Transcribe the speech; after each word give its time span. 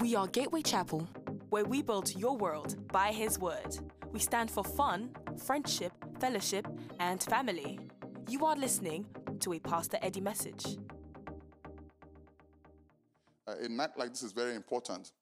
We 0.00 0.16
are 0.16 0.26
Gateway 0.28 0.62
Chapel. 0.62 1.06
where 1.50 1.64
we 1.66 1.82
build 1.82 2.14
your 2.16 2.34
world 2.34 2.76
by 2.88 3.12
His 3.12 3.38
Word. 3.38 3.76
We 4.12 4.18
stand 4.18 4.50
for 4.50 4.64
fun, 4.64 5.10
friendship, 5.36 5.92
fellowship, 6.18 6.66
and 6.98 7.22
family. 7.22 7.78
You 8.28 8.46
are 8.46 8.56
listening 8.56 9.04
to 9.40 9.52
a 9.52 9.58
Pastor 9.58 9.98
Eddie 10.00 10.22
message. 10.22 10.78
Uh, 13.46 13.56
a 13.60 13.68
night 13.68 13.90
like 13.98 14.10
this 14.10 14.22
is 14.22 14.32
very 14.32 14.54
important. 14.54 15.12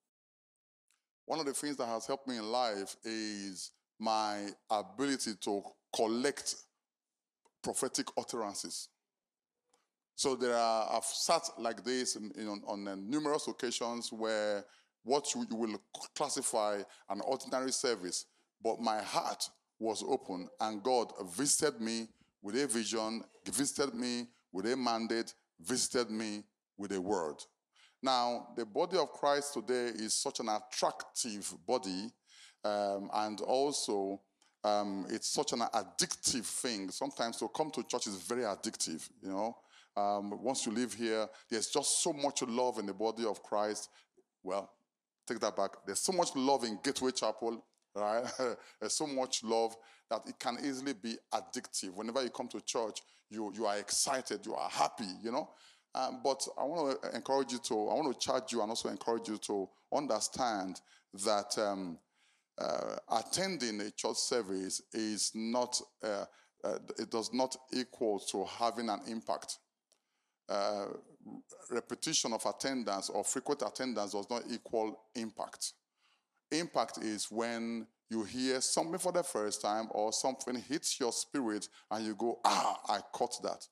One 1.25 1.41
of 1.41 1.47
the 1.47 1.55
things 1.55 1.77
that 1.79 1.87
has 1.87 2.07
helped 2.07 2.29
me 2.29 2.37
in 2.37 2.45
life 2.45 2.95
is 3.05 3.73
my 3.99 4.47
ability 4.71 5.33
to 5.41 5.63
collect 5.93 6.55
prophetic 7.65 8.07
utterances. 8.17 8.89
So 10.19 10.35
there 10.35 10.57
are, 10.57 10.97
I've 10.97 11.05
sat 11.05 11.49
like 11.59 11.85
this 11.85 12.17
in, 12.17 12.33
in- 12.37 12.49
on, 12.49 12.61
on 12.67 12.89
uh, 12.89 12.97
numerous 12.97 13.47
occasions 13.47 14.13
where 14.13 14.65
what 15.05 15.33
you, 15.33 15.47
will 15.53 15.81
classify 16.17 16.83
an 17.09 17.21
ordinary 17.21 17.71
service, 17.71 18.27
but 18.61 18.81
my 18.81 19.01
heart 19.01 19.49
was 19.79 20.03
open 20.03 20.49
and 20.61 20.83
God 20.83 21.13
visited 21.37 21.81
me 21.81 22.09
with 22.43 22.57
a 22.57 22.67
vision, 22.67 23.23
visited 23.49 23.95
me 23.95 24.27
with 24.51 24.67
a 24.67 24.77
mandate, 24.77 25.35
visited 25.61 26.11
me 26.11 26.43
with 26.77 26.91
a 26.91 27.01
word. 27.01 27.37
Now, 28.03 28.49
the 28.57 28.67
body 28.67 28.99
of 28.99 29.13
Christ 29.13 29.55
today 29.55 29.93
is 29.95 30.15
such 30.15 30.41
an 30.41 30.49
attractive 30.49 31.55
body, 31.65 32.11
um, 32.65 33.09
and 33.15 33.41
also 33.43 34.21
um, 34.65 35.07
it's 35.11 35.29
such 35.29 35.53
an 35.53 35.61
addictive 35.61 36.45
thing. 36.45 36.91
Sometimes 36.91 37.37
to 37.37 37.47
come 37.49 37.71
to 37.71 37.85
church 37.85 38.09
is 38.09 38.17
very 38.17 38.43
addictive, 38.43 39.09
you 39.23 39.29
know. 39.29 39.57
Um, 39.99 40.43
once 40.43 40.65
you 40.65 40.73
live 40.73 40.95
here, 40.95 41.27
there's 41.51 41.69
just 41.69 42.03
so 42.03 42.13
much 42.13 42.43
love 42.43 42.79
in 42.79 42.87
the 42.87 42.95
body 42.95 43.25
of 43.25 43.43
Christ. 43.43 43.89
Well, 44.45 44.71
take 45.27 45.41
that 45.41 45.57
back. 45.57 45.71
There's 45.85 46.01
so 46.01 46.13
much 46.13 46.29
love 46.37 46.63
in 46.65 46.79
Gateway 46.83 47.11
Chapel, 47.11 47.65
right? 47.95 48.25
There's 48.81 48.93
so 48.93 49.07
much 49.07 49.43
love 49.43 49.75
that 50.11 50.23
it 50.27 50.39
can 50.39 50.57
easily 50.65 50.93
be 50.93 51.17
addictive. 51.35 51.95
Whenever 51.95 52.23
you 52.23 52.31
come 52.31 52.49
to 52.49 52.61
church, 52.61 53.01
you, 53.29 53.53
you 53.55 53.67
are 53.67 53.77
excited, 53.77 54.47
you 54.47 54.55
are 54.55 54.71
happy, 54.71 55.09
you 55.23 55.33
know. 55.33 55.51
Um, 55.95 56.21
but 56.23 56.47
I 56.57 56.65
want 56.65 57.03
to 57.03 57.17
encourage 57.17 57.53
you 57.53 57.59
to, 57.59 57.75
I 57.75 57.95
want 57.95 58.13
to 58.13 58.27
charge 58.27 58.53
you 58.53 58.61
and 58.63 58.71
also 58.71 58.89
encourage 58.89 59.29
you 59.29 59.39
to 59.39 59.69
understand 59.93 60.81
that 61.25 61.59
um, 61.59 61.99
uh, 62.59 62.97
attending 63.11 63.81
a 63.81 63.91
church 63.91 64.17
service 64.17 64.81
is 64.93 65.33
not, 65.35 65.81
uh, 66.05 66.25
uh, 66.63 66.79
it 66.99 67.11
does 67.11 67.33
not 67.33 67.57
equal 67.73 68.21
to 68.31 68.45
having 68.45 68.89
an 68.91 69.01
impact. 69.09 69.59
Uh, 70.49 70.87
repetition 71.71 72.33
of 72.33 72.45
attendance 72.47 73.11
or 73.11 73.23
frequent 73.23 73.63
attendance 73.63 74.13
does 74.13 74.31
not 74.31 74.43
equal 74.51 74.99
impact. 75.15 75.73
Impact 76.51 76.99
is 76.99 77.31
when 77.31 77.87
you 78.11 78.25
hear 78.25 78.61
something 78.61 78.99
for 78.99 79.13
the 79.13 79.23
first 79.23 79.61
time 79.61 79.89
or 79.91 80.13
something 80.13 80.57
hits 80.57 80.99
your 80.99 81.13
spirit 81.13 81.69
and 81.91 82.07
you 82.07 82.15
go, 82.15 82.39
ah, 82.45 82.79
I 82.89 83.01
caught 83.13 83.43
that. 83.43 83.67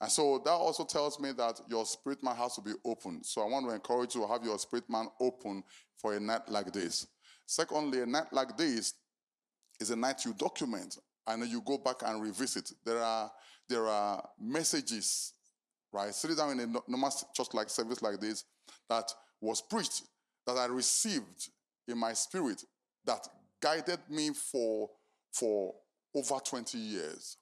And 0.00 0.10
so 0.10 0.40
that 0.44 0.50
also 0.50 0.84
tells 0.84 1.18
me 1.18 1.32
that 1.32 1.60
your 1.68 1.84
spirit 1.84 2.22
man 2.22 2.36
has 2.36 2.54
to 2.54 2.60
be 2.60 2.72
open. 2.84 3.22
So 3.24 3.42
I 3.42 3.46
want 3.46 3.68
to 3.68 3.74
encourage 3.74 4.14
you 4.14 4.22
to 4.22 4.28
have 4.28 4.44
your 4.44 4.58
spirit 4.58 4.88
man 4.88 5.08
open 5.20 5.62
for 5.96 6.14
a 6.14 6.20
night 6.20 6.48
like 6.48 6.72
this. 6.72 7.06
Secondly, 7.46 8.02
a 8.02 8.06
night 8.06 8.32
like 8.32 8.56
this 8.56 8.94
is 9.80 9.90
a 9.90 9.96
night 9.96 10.24
you 10.24 10.34
document 10.34 10.98
and 11.26 11.42
then 11.42 11.50
you 11.50 11.62
go 11.62 11.78
back 11.78 11.96
and 12.04 12.22
revisit. 12.22 12.72
There 12.84 13.02
are 13.02 13.30
there 13.68 13.86
are 13.86 14.26
messages, 14.40 15.34
right? 15.92 16.14
Sitting 16.14 16.36
down 16.36 16.52
in 16.52 16.60
a 16.60 16.66
normal 16.88 17.12
church 17.34 17.48
like 17.54 17.70
service 17.70 18.02
like 18.02 18.20
this 18.20 18.44
that 18.88 19.10
was 19.40 19.62
preached 19.62 20.02
that 20.46 20.56
I 20.56 20.66
received 20.66 21.50
in 21.86 21.98
my 21.98 22.12
spirit 22.12 22.64
that 23.04 23.26
guided 23.60 24.00
me 24.08 24.30
for 24.30 24.90
for 25.32 25.74
over 26.14 26.36
20 26.44 26.78
years 26.78 27.36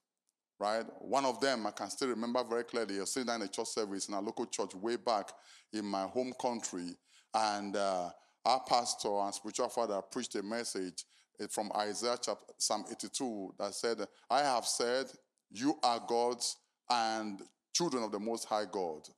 right? 0.58 0.84
One 1.00 1.24
of 1.24 1.40
them 1.40 1.66
I 1.66 1.70
can 1.70 1.90
still 1.90 2.08
remember 2.08 2.42
very 2.44 2.64
clearly. 2.64 2.96
I 2.96 3.00
was 3.00 3.12
sitting 3.12 3.26
down 3.26 3.42
in 3.42 3.48
a 3.48 3.50
church 3.50 3.68
service 3.68 4.08
in 4.08 4.14
a 4.14 4.20
local 4.20 4.46
church 4.46 4.74
way 4.74 4.96
back 4.96 5.30
in 5.72 5.84
my 5.84 6.04
home 6.04 6.32
country, 6.40 6.96
and 7.34 7.76
uh, 7.76 8.10
our 8.44 8.62
pastor 8.66 9.18
and 9.20 9.34
spiritual 9.34 9.68
father 9.68 10.00
preached 10.10 10.34
a 10.36 10.42
message 10.42 11.04
eh, 11.40 11.46
from 11.50 11.70
Isaiah 11.76 12.16
chapter 12.20 12.54
Psalm 12.58 12.84
82 12.90 13.54
that 13.58 13.74
said, 13.74 13.98
"I 14.30 14.40
have 14.40 14.66
said, 14.66 15.06
you 15.50 15.78
are 15.82 16.00
gods 16.06 16.56
and 16.90 17.40
children 17.76 18.03
of 18.03 18.12
the 18.12 18.20
Most 18.20 18.44
High 18.44 18.66
God." 18.70 19.09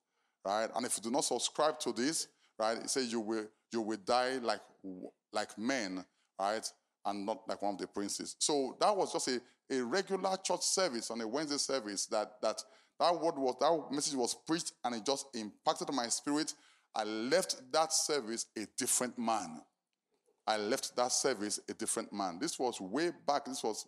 Right? 0.45 0.71
And 0.75 0.87
if 0.87 0.97
you 0.97 1.03
do 1.03 1.11
not 1.11 1.25
subscribe 1.25 1.79
to 1.81 1.93
this, 1.93 2.29
right, 2.59 2.79
it 2.79 2.91
says 2.91 3.13
you 3.13 3.21
will 3.21 3.47
you 3.73 3.83
will 3.83 3.99
die 4.05 4.39
like 4.43 4.61
like 5.33 5.59
men, 5.59 6.05
right? 6.41 6.67
and 7.09 7.25
not 7.25 7.49
like 7.49 7.61
one 7.63 7.75
of 7.75 7.81
the 7.81 7.87
princes. 7.87 8.37
So 8.39 8.77
that 8.81 8.97
was 8.97 9.13
just 9.13 9.29
a, 9.29 9.41
a 9.71 9.83
regular 9.83 10.37
church 10.45 10.63
service 10.63 11.11
on 11.11 11.21
a 11.21 11.29
Wednesday 11.29 11.57
service 11.57 12.07
that 12.07 12.33
that 12.43 12.63
that 13.01 13.15
word 13.15 13.37
was 13.37 13.57
that 13.61 13.95
message 13.95 14.15
was 14.15 14.35
preached 14.47 14.73
and 14.85 14.95
it 14.95 15.07
just 15.07 15.27
impacted 15.35 15.93
my 15.93 16.09
spirit. 16.09 16.53
I 16.95 17.05
left 17.05 17.61
that 17.73 17.93
service 17.93 18.47
a 18.57 18.67
different 18.77 19.19
man. 19.19 19.63
I 20.49 20.57
left 20.57 20.97
that 20.97 21.13
service 21.13 21.61
a 21.69 21.75
different 21.75 22.11
man. 22.11 22.39
This 22.41 22.59
was 22.59 22.81
way 22.81 23.13
back. 23.27 23.45
This 23.45 23.63
was 23.63 23.85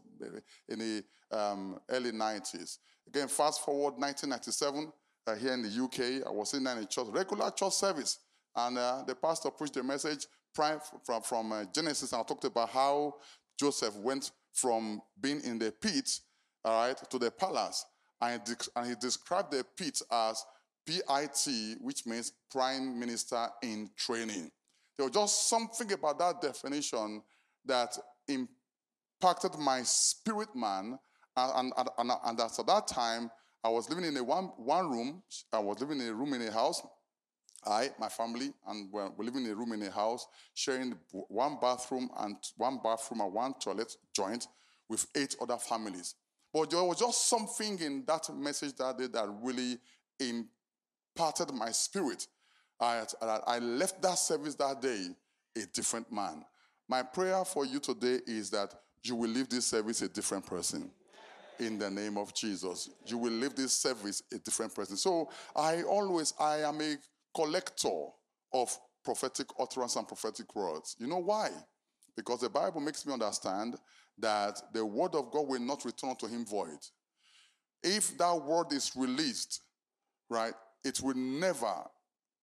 in 0.69 0.79
the 0.79 1.05
um, 1.33 1.81
early 1.89 2.13
90s. 2.13 2.77
Again, 3.09 3.29
fast 3.29 3.65
forward 3.65 3.95
1997, 3.97 4.93
uh, 5.27 5.35
here 5.37 5.55
in 5.55 5.63
the 5.63 5.85
UK, 5.85 6.27
I 6.27 6.31
was 6.31 6.53
in 6.53 6.67
a 6.67 6.85
church, 6.85 7.07
regular 7.09 7.51
church 7.51 7.73
service, 7.73 8.19
and 8.55 8.77
uh, 8.77 9.03
the 9.07 9.15
pastor 9.15 9.51
preached 9.51 9.75
the 9.75 9.83
message 9.83 10.27
prime 10.55 10.81
from, 11.03 11.23
from 11.23 11.51
uh, 11.51 11.65
Genesis, 11.75 12.13
and 12.13 12.21
I 12.21 12.25
talked 12.25 12.45
about 12.45 12.69
how 12.69 13.15
Joseph 13.59 13.97
went 13.97 14.31
from 14.53 15.01
being 15.19 15.41
in 15.43 15.59
the 15.59 15.73
pit, 15.73 16.11
all 16.63 16.89
right, 16.89 17.11
to 17.11 17.19
the 17.19 17.31
palace, 17.31 17.87
and 18.21 18.43
and 18.77 18.87
he 18.87 18.95
described 19.01 19.53
the 19.53 19.65
pit 19.79 20.03
as 20.13 20.45
PIT, 20.87 21.79
which 21.81 22.05
means 22.05 22.33
Prime 22.51 22.99
Minister 22.99 23.49
in 23.63 23.89
Training. 23.97 24.51
There 25.01 25.07
was 25.09 25.15
just 25.15 25.49
something 25.49 25.91
about 25.93 26.19
that 26.19 26.43
definition 26.43 27.23
that 27.65 27.97
impacted 28.29 29.59
my 29.59 29.81
spirit 29.83 30.55
man, 30.55 30.99
and, 31.39 31.73
and, 31.75 31.89
and, 31.97 32.11
and 32.23 32.41
at 32.41 32.67
that 32.67 32.87
time, 32.87 33.31
I 33.65 33.71
was 33.71 33.89
living 33.89 34.05
in 34.05 34.15
a 34.19 34.23
one, 34.23 34.51
one 34.59 34.91
room. 34.91 35.23
I 35.55 35.59
was 35.59 35.81
living 35.81 36.01
in 36.01 36.09
a 36.09 36.13
room 36.13 36.35
in 36.35 36.43
a 36.43 36.53
house. 36.53 36.83
I, 37.67 37.89
my 37.99 38.11
family, 38.11 38.53
and 38.69 38.93
we're, 38.93 39.09
we're 39.17 39.25
living 39.25 39.47
in 39.47 39.53
a 39.53 39.55
room 39.55 39.73
in 39.73 39.83
a 39.85 39.91
house, 39.91 40.27
sharing 40.53 40.95
one 41.13 41.57
bathroom 41.63 42.11
and 42.19 42.37
one 42.59 42.79
bathroom 42.85 43.23
and 43.23 43.33
one 43.33 43.55
toilet 43.55 43.97
joint 44.15 44.49
with 44.91 45.07
eight 45.17 45.35
other 45.41 45.57
families. 45.57 46.15
But 46.53 46.69
there 46.69 46.85
was 46.85 46.99
just 46.99 47.27
something 47.27 47.79
in 47.79 48.05
that 48.07 48.29
message 48.37 48.77
that 48.77 48.99
day 48.99 49.07
that 49.07 49.29
really 49.43 49.79
imparted 50.19 51.55
my 51.55 51.71
spirit. 51.71 52.27
I, 52.81 53.05
I 53.47 53.59
left 53.59 54.01
that 54.03 54.19
service 54.19 54.55
that 54.57 54.81
day 54.81 55.09
a 55.57 55.67
different 55.67 56.11
man. 56.13 56.45
My 56.89 57.03
prayer 57.03 57.45
for 57.45 57.65
you 57.65 57.79
today 57.79 58.21
is 58.27 58.51
that 58.51 58.75
you 59.03 59.15
will 59.15 59.31
leave 59.31 59.49
this 59.49 59.67
service 59.67 60.03
a 60.03 60.09
different 60.09 60.47
person 60.47 60.91
in 61.59 61.79
the 61.79 61.91
name 61.91 62.17
of 62.17 62.35
Jesus. 62.35 62.91
You 63.07 63.19
will 63.19 63.33
leave 63.33 63.55
this 63.55 63.73
service 63.73 64.23
a 64.33 64.39
different 64.39 64.75
person. 64.75 64.97
So 64.97 65.31
I 65.55 65.83
always, 65.83 66.35
I 66.41 66.59
am 66.59 66.81
a 66.81 66.97
collector 67.35 68.07
of 68.53 68.77
prophetic 69.05 69.47
utterance 69.59 69.97
and 69.97 70.09
prophetic 70.09 70.55
words. 70.55 70.97
You 70.99 71.07
know 71.07 71.19
why? 71.19 71.51
Because 72.17 72.41
the 72.41 72.51
Bible 72.51 72.81
makes 72.81 73.07
me 73.07 73.13
understand 73.13 73.77
that 74.19 74.61
the 74.73 74.85
word 74.85 75.15
of 75.15 75.31
God 75.31 75.49
will 75.49 75.61
not 75.61 75.85
return 75.85 76.17
to 76.17 76.27
him 76.27 76.45
void. 76.45 76.79
If 77.83 78.17
that 78.19 78.35
word 78.35 78.73
is 78.73 78.93
released, 78.97 79.63
right, 80.29 80.53
it 80.85 81.01
will 81.01 81.17
never 81.17 81.75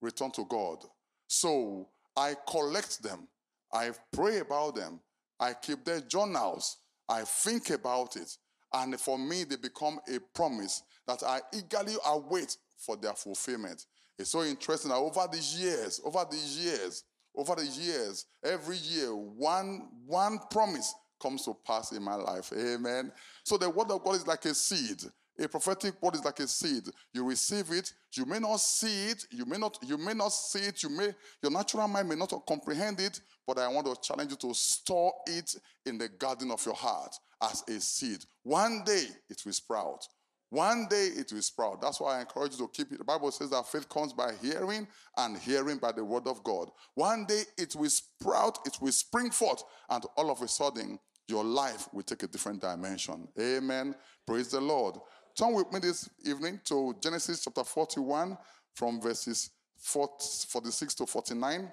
return 0.01 0.31
to 0.31 0.45
God. 0.45 0.83
So 1.27 1.87
I 2.15 2.35
collect 2.49 3.03
them, 3.03 3.27
I 3.71 3.91
pray 4.11 4.39
about 4.39 4.75
them, 4.75 4.99
I 5.39 5.53
keep 5.53 5.83
their 5.85 6.01
journals, 6.01 6.77
I 7.09 7.21
think 7.21 7.69
about 7.69 8.15
it, 8.15 8.37
and 8.73 8.99
for 8.99 9.17
me, 9.17 9.43
they 9.43 9.55
become 9.55 9.99
a 10.13 10.19
promise 10.33 10.83
that 11.07 11.23
I 11.23 11.41
eagerly 11.53 11.95
await 12.05 12.57
for 12.77 12.97
their 12.97 13.13
fulfillment. 13.13 13.85
It's 14.19 14.31
so 14.31 14.43
interesting 14.43 14.89
that 14.89 14.97
over 14.97 15.27
these 15.31 15.59
years, 15.59 16.01
over 16.03 16.25
these 16.29 16.57
years, 16.57 17.03
over 17.35 17.55
the 17.55 17.65
years, 17.65 18.25
every 18.43 18.77
year, 18.77 19.15
one, 19.15 19.87
one 20.05 20.39
promise 20.49 20.93
comes 21.21 21.45
to 21.45 21.55
pass 21.65 21.91
in 21.91 22.03
my 22.03 22.15
life. 22.15 22.51
Amen. 22.51 23.11
So 23.43 23.57
the 23.57 23.69
word 23.69 23.91
of 23.91 24.03
God 24.03 24.15
is 24.15 24.27
like 24.27 24.45
a 24.45 24.53
seed. 24.53 25.01
A 25.39 25.47
prophetic 25.47 26.01
word 26.01 26.15
is 26.15 26.25
like 26.25 26.39
a 26.39 26.47
seed. 26.47 26.83
You 27.13 27.23
receive 27.23 27.71
it. 27.71 27.93
You 28.13 28.25
may 28.25 28.39
not 28.39 28.59
see 28.59 29.09
it. 29.09 29.25
You 29.31 29.45
may 29.45 29.57
not. 29.57 29.77
You 29.85 29.97
may 29.97 30.13
not 30.13 30.29
see 30.29 30.59
it. 30.59 30.81
You 30.81 30.89
may. 30.89 31.13
Your 31.43 31.51
natural 31.51 31.87
mind 31.87 32.09
may 32.09 32.15
not 32.15 32.33
comprehend 32.47 32.99
it. 32.99 33.21
But 33.45 33.59
I 33.59 33.67
want 33.67 33.85
to 33.87 33.95
challenge 34.01 34.31
you 34.31 34.37
to 34.37 34.53
store 34.53 35.13
it 35.27 35.55
in 35.85 35.97
the 35.97 36.09
garden 36.09 36.51
of 36.51 36.65
your 36.65 36.75
heart 36.75 37.15
as 37.41 37.63
a 37.67 37.79
seed. 37.79 38.25
One 38.43 38.83
day 38.83 39.05
it 39.29 39.41
will 39.45 39.53
sprout. 39.53 40.07
One 40.49 40.87
day 40.89 41.07
it 41.15 41.31
will 41.31 41.41
sprout. 41.41 41.81
That's 41.81 41.99
why 41.99 42.17
I 42.17 42.21
encourage 42.21 42.53
you 42.53 42.59
to 42.59 42.67
keep 42.69 42.91
it. 42.91 42.99
The 42.99 43.03
Bible 43.03 43.31
says 43.31 43.49
that 43.49 43.67
faith 43.67 43.89
comes 43.89 44.13
by 44.13 44.31
hearing 44.41 44.87
and 45.17 45.37
hearing 45.37 45.77
by 45.77 45.91
the 45.91 46.05
word 46.05 46.25
of 46.25 46.43
God. 46.43 46.69
One 46.95 47.25
day 47.25 47.43
it 47.57 47.75
will 47.75 47.89
sprout, 47.89 48.59
it 48.65 48.77
will 48.81 48.93
spring 48.93 49.29
forth, 49.29 49.63
and 49.89 50.03
all 50.15 50.31
of 50.31 50.41
a 50.41 50.47
sudden 50.47 50.99
your 51.27 51.43
life 51.43 51.89
will 51.93 52.03
take 52.03 52.23
a 52.23 52.27
different 52.27 52.61
dimension. 52.61 53.27
Amen. 53.39 53.93
Praise 54.25 54.47
the 54.47 54.61
Lord. 54.61 54.95
Turn 55.37 55.53
with 55.53 55.71
me 55.71 55.79
this 55.79 56.09
evening 56.25 56.59
to 56.65 56.95
Genesis 56.99 57.43
chapter 57.43 57.63
41 57.63 58.35
from 58.73 58.99
verses 58.99 59.51
46 59.77 60.95
to 60.95 61.05
49. 61.05 61.71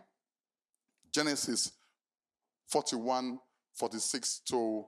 Genesis 1.11 1.73
41, 2.69 3.39
46 3.73 4.41
to 4.41 4.85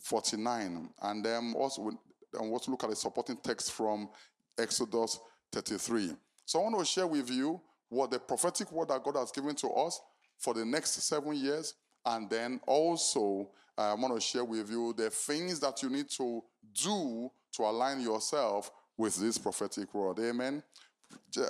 49. 0.00 0.90
And 1.02 1.24
then 1.24 1.54
also 1.56 1.90
to 2.32 2.70
look 2.70 2.84
at 2.84 2.90
a 2.90 2.94
supporting 2.94 3.36
text 3.38 3.72
from 3.72 4.08
Exodus 4.56 5.18
33. 5.50 6.12
So 6.44 6.60
I 6.60 6.62
want 6.62 6.78
to 6.78 6.84
share 6.84 7.08
with 7.08 7.28
you 7.28 7.60
what 7.88 8.12
the 8.12 8.20
prophetic 8.20 8.70
word 8.70 8.90
that 8.90 9.02
God 9.02 9.16
has 9.16 9.32
given 9.32 9.56
to 9.56 9.68
us 9.70 10.00
for 10.38 10.54
the 10.54 10.64
next 10.64 10.92
seven 11.02 11.34
years. 11.34 11.74
And 12.06 12.30
then 12.30 12.60
also, 12.68 13.50
I 13.76 13.94
want 13.94 14.14
to 14.14 14.20
share 14.20 14.44
with 14.44 14.70
you 14.70 14.92
the 14.96 15.10
things 15.10 15.60
that 15.60 15.82
you 15.82 15.90
need 15.90 16.08
to 16.10 16.42
do 16.82 17.30
to 17.52 17.62
align 17.62 18.00
yourself 18.00 18.70
with 18.96 19.16
this 19.16 19.38
prophetic 19.38 19.92
word. 19.94 20.18
Amen. 20.20 20.62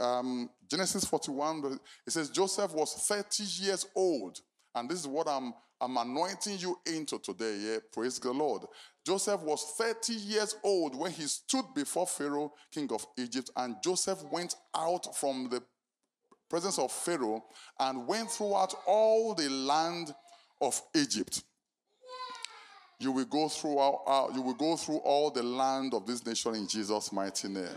Um, 0.00 0.48
Genesis 0.68 1.04
41, 1.04 1.78
it 2.06 2.10
says 2.10 2.30
Joseph 2.30 2.72
was 2.72 2.94
30 2.94 3.44
years 3.64 3.86
old. 3.94 4.40
And 4.74 4.88
this 4.88 5.00
is 5.00 5.06
what 5.06 5.28
I'm, 5.28 5.52
I'm 5.80 5.96
anointing 5.96 6.58
you 6.58 6.78
into 6.86 7.18
today. 7.18 7.56
Yeah, 7.60 7.76
praise 7.92 8.18
the 8.18 8.32
Lord. 8.32 8.62
Joseph 9.06 9.42
was 9.42 9.74
30 9.76 10.14
years 10.14 10.56
old 10.64 10.96
when 10.98 11.12
he 11.12 11.24
stood 11.24 11.66
before 11.74 12.06
Pharaoh, 12.06 12.52
king 12.72 12.90
of 12.92 13.06
Egypt, 13.18 13.50
and 13.56 13.76
Joseph 13.82 14.22
went 14.32 14.56
out 14.74 15.14
from 15.14 15.48
the 15.50 15.62
presence 16.48 16.78
of 16.78 16.90
Pharaoh 16.90 17.44
and 17.78 18.06
went 18.06 18.30
throughout 18.30 18.74
all 18.86 19.34
the 19.34 19.50
land 19.50 20.14
of 20.60 20.80
Egypt. 20.94 21.42
You 22.98 23.12
will 23.12 23.24
go 23.24 23.48
through 23.48 23.78
uh, 23.78 24.28
you 24.34 24.42
will 24.42 24.54
go 24.54 24.76
through 24.76 24.98
all 24.98 25.30
the 25.30 25.42
land 25.42 25.94
of 25.94 26.06
this 26.06 26.24
nation 26.24 26.54
in 26.54 26.66
Jesus' 26.66 27.12
mighty 27.12 27.48
name. 27.48 27.68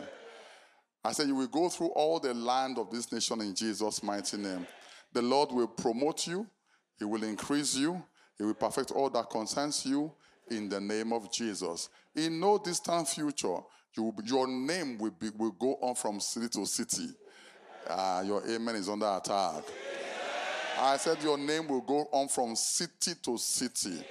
I 1.03 1.11
said 1.11 1.27
you 1.27 1.35
will 1.35 1.47
go 1.47 1.69
through 1.69 1.87
all 1.89 2.19
the 2.19 2.33
land 2.33 2.77
of 2.77 2.91
this 2.91 3.11
nation 3.11 3.41
in 3.41 3.55
Jesus' 3.55 4.03
mighty 4.03 4.37
name. 4.37 4.67
The 5.13 5.21
Lord 5.21 5.51
will 5.51 5.67
promote 5.67 6.27
you, 6.27 6.45
He 6.99 7.05
will 7.05 7.23
increase 7.23 7.75
you, 7.75 8.03
He 8.37 8.43
will 8.43 8.53
perfect 8.53 8.91
all 8.91 9.09
that 9.11 9.29
concerns 9.29 9.85
you 9.85 10.11
in 10.49 10.69
the 10.69 10.79
name 10.79 11.13
of 11.13 11.31
Jesus. 11.31 11.89
In 12.15 12.39
no 12.39 12.57
distant 12.57 13.07
future, 13.07 13.57
you, 13.95 14.13
your 14.25 14.47
name 14.47 14.97
will, 14.97 15.11
be, 15.11 15.29
will 15.37 15.51
go 15.51 15.77
on 15.81 15.95
from 15.95 16.19
city 16.19 16.49
to 16.49 16.65
city. 16.65 17.07
Uh, 17.87 18.23
your 18.25 18.45
amen 18.47 18.75
is 18.75 18.89
under 18.89 19.07
attack. 19.07 19.63
I 20.79 20.97
said 20.97 21.23
your 21.23 21.37
name 21.37 21.67
will 21.67 21.81
go 21.81 22.07
on 22.11 22.27
from 22.27 22.55
city 22.55 23.13
to 23.23 23.37
city. 23.37 24.03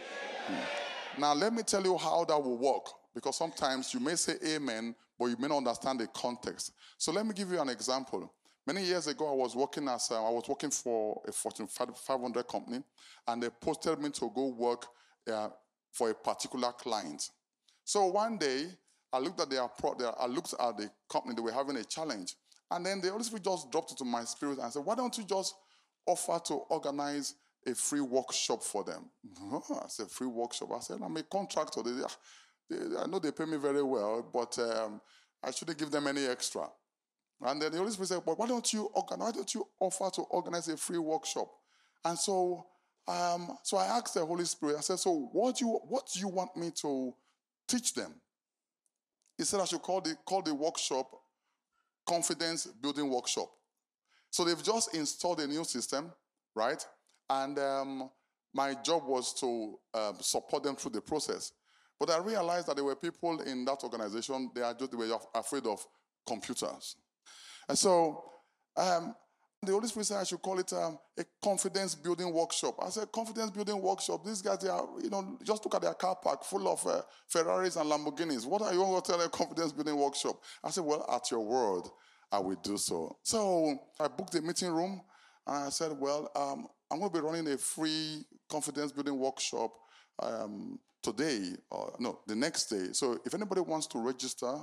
Hmm. 0.47 0.86
Now, 1.18 1.32
let 1.32 1.52
me 1.52 1.62
tell 1.62 1.82
you 1.82 1.96
how 1.96 2.24
that 2.24 2.42
will 2.42 2.58
work 2.58 2.90
because 3.14 3.36
sometimes 3.36 3.94
you 3.94 4.00
may 4.00 4.16
say 4.16 4.34
amen, 4.44 4.94
but 5.18 5.26
you 5.26 5.36
may 5.38 5.48
not 5.48 5.58
understand 5.58 6.00
the 6.00 6.06
context. 6.08 6.72
So, 6.98 7.10
let 7.10 7.24
me 7.24 7.32
give 7.32 7.50
you 7.50 7.60
an 7.60 7.70
example. 7.70 8.30
Many 8.66 8.84
years 8.84 9.06
ago, 9.06 9.30
I 9.30 9.34
was 9.34 9.56
working 9.56 9.88
as 9.88 10.10
uh, 10.10 10.22
I 10.22 10.30
was 10.30 10.46
working 10.48 10.70
for 10.70 11.22
a 11.26 11.32
Fortune 11.32 11.68
500 11.68 12.46
company, 12.46 12.82
and 13.26 13.42
they 13.42 13.48
posted 13.48 13.98
me 14.00 14.10
to 14.10 14.30
go 14.34 14.48
work 14.48 14.86
uh, 15.32 15.48
for 15.92 16.10
a 16.10 16.14
particular 16.14 16.72
client. 16.72 17.30
So 17.84 18.06
one 18.06 18.36
day, 18.36 18.66
I 19.12 19.18
looked 19.18 19.40
at 19.40 19.48
their, 19.48 19.66
pro- 19.68 19.94
their 19.94 20.20
I 20.20 20.26
looked 20.26 20.54
at 20.60 20.76
the 20.76 20.90
company, 21.08 21.34
they 21.34 21.40
were 21.40 21.52
having 21.52 21.76
a 21.76 21.84
challenge. 21.84 22.34
And 22.70 22.84
then 22.84 23.00
the 23.00 23.10
Holy 23.10 23.22
Spirit 23.22 23.44
just 23.44 23.70
dropped 23.70 23.92
into 23.92 24.04
my 24.04 24.24
spirit 24.24 24.58
and 24.58 24.70
said, 24.70 24.84
Why 24.84 24.94
don't 24.94 25.16
you 25.16 25.24
just 25.24 25.54
offer 26.04 26.38
to 26.46 26.54
organize 26.54 27.34
a 27.66 27.74
free 27.74 28.00
workshop 28.00 28.62
for 28.62 28.84
them? 28.84 29.10
I 29.52 29.88
said, 29.88 30.10
Free 30.10 30.26
workshop. 30.26 30.70
I 30.74 30.80
said, 30.80 30.98
I'm 31.02 31.16
a 31.16 31.22
contractor. 31.22 31.82
They, 31.82 31.92
they, 32.70 32.96
I 32.98 33.06
know 33.06 33.18
they 33.18 33.32
pay 33.32 33.44
me 33.44 33.56
very 33.56 33.82
well, 33.82 34.28
but 34.32 34.58
um, 34.58 35.00
I 35.42 35.50
shouldn't 35.50 35.78
give 35.78 35.90
them 35.90 36.06
any 36.06 36.26
extra. 36.26 36.68
And 37.42 37.60
then 37.60 37.70
the 37.70 37.78
Holy 37.78 37.90
Spirit 37.90 38.08
said, 38.08 38.22
But 38.24 38.38
why 38.38 38.46
don't 38.46 38.72
you 38.72 38.90
why 38.94 39.30
don't 39.30 39.54
you 39.54 39.66
offer 39.78 40.10
to 40.14 40.22
organize 40.22 40.68
a 40.68 40.76
free 40.76 40.98
workshop? 40.98 41.48
And 42.04 42.18
so 42.18 42.66
um, 43.08 43.56
so 43.62 43.76
I 43.76 43.86
asked 43.86 44.14
the 44.14 44.24
Holy 44.24 44.44
Spirit, 44.44 44.76
I 44.78 44.80
said, 44.80 44.98
So 44.98 45.28
what 45.32 45.56
do 45.56 45.66
you 45.66 45.80
what 45.88 46.08
do 46.12 46.20
you 46.20 46.28
want 46.28 46.56
me 46.56 46.70
to 46.82 47.14
teach 47.68 47.94
them? 47.94 48.14
He 49.36 49.44
said 49.44 49.60
I 49.60 49.64
should 49.66 49.82
call 49.82 50.00
the 50.00 50.16
call 50.24 50.42
the 50.42 50.54
workshop 50.54 51.10
confidence 52.06 52.66
building 52.66 53.10
workshop. 53.10 53.50
So 54.30 54.44
they've 54.44 54.62
just 54.62 54.94
installed 54.94 55.40
a 55.40 55.46
new 55.46 55.64
system, 55.64 56.12
right? 56.54 56.84
And 57.28 57.58
um, 57.58 58.11
my 58.55 58.75
job 58.75 59.05
was 59.06 59.34
to 59.40 59.78
um, 59.94 60.17
support 60.20 60.62
them 60.62 60.76
through 60.76 60.93
the 60.93 61.00
process. 61.00 61.52
But 61.99 62.11
I 62.11 62.19
realized 62.19 62.69
that 62.69 62.76
there 62.76 62.84
were 62.84 62.96
people 62.96 63.40
in 63.40 63.64
that 63.64 63.82
organization, 63.82 64.50
they, 64.55 64.62
are 64.62 64.75
just, 64.75 64.90
they 64.90 64.96
were 64.96 65.19
afraid 65.34 65.67
of 65.67 65.84
computers. 66.26 66.96
And 67.69 67.78
so 67.78 68.25
um, 68.76 69.14
the 69.62 69.73
Holy 69.73 69.88
Spirit 69.88 70.06
said 70.06 70.19
I 70.19 70.25
should 70.25 70.43
call 70.43 70.58
it 70.58 70.73
um, 70.73 70.99
a 71.19 71.25
confidence 71.43 71.94
building 71.94 72.32
workshop. 72.32 72.76
I 72.82 72.90
said, 72.90 73.11
confidence 73.11 73.50
building 73.50 73.81
workshop. 73.81 74.25
These 74.25 74.43
guys, 74.43 74.58
they 74.58 74.69
are, 74.69 74.87
you 75.02 75.11
know, 75.11 75.38
just 75.43 75.64
look 75.64 75.75
at 75.75 75.82
their 75.82 75.94
car 75.94 76.17
park 76.17 76.44
full 76.44 76.69
of 76.69 76.87
uh, 76.87 77.02
Ferraris 77.28 77.76
and 77.76 77.90
Lamborghinis. 77.90 78.46
What 78.46 78.62
are 78.62 78.73
you 78.73 78.78
going 78.78 79.00
to 79.00 79.12
tell 79.12 79.20
a 79.20 79.28
confidence 79.28 79.73
building 79.73 79.96
workshop? 79.96 80.40
I 80.62 80.70
said, 80.70 80.84
well, 80.84 81.06
at 81.12 81.31
your 81.31 81.40
word, 81.40 81.84
I 82.31 82.38
will 82.38 82.56
do 82.62 82.76
so. 82.76 83.17
So 83.23 83.78
I 83.99 84.08
booked 84.08 84.34
a 84.34 84.43
meeting 84.43 84.70
room 84.70 85.00
and 85.46 85.64
I 85.64 85.69
said, 85.70 85.93
well, 85.98 86.31
um, 86.34 86.66
I'm 86.90 86.98
going 86.98 87.10
to 87.10 87.19
be 87.19 87.25
running 87.25 87.52
a 87.52 87.58
free 87.58 88.25
confidence 88.48 88.93
building 88.93 89.19
workshop 89.19 89.72
um, 90.22 90.78
today, 91.02 91.52
or 91.70 91.94
no, 91.98 92.20
the 92.26 92.37
next 92.37 92.66
day. 92.66 92.88
So 92.93 93.19
if 93.25 93.34
anybody 93.34 93.60
wants 93.60 93.87
to 93.88 93.98
register, 93.98 94.54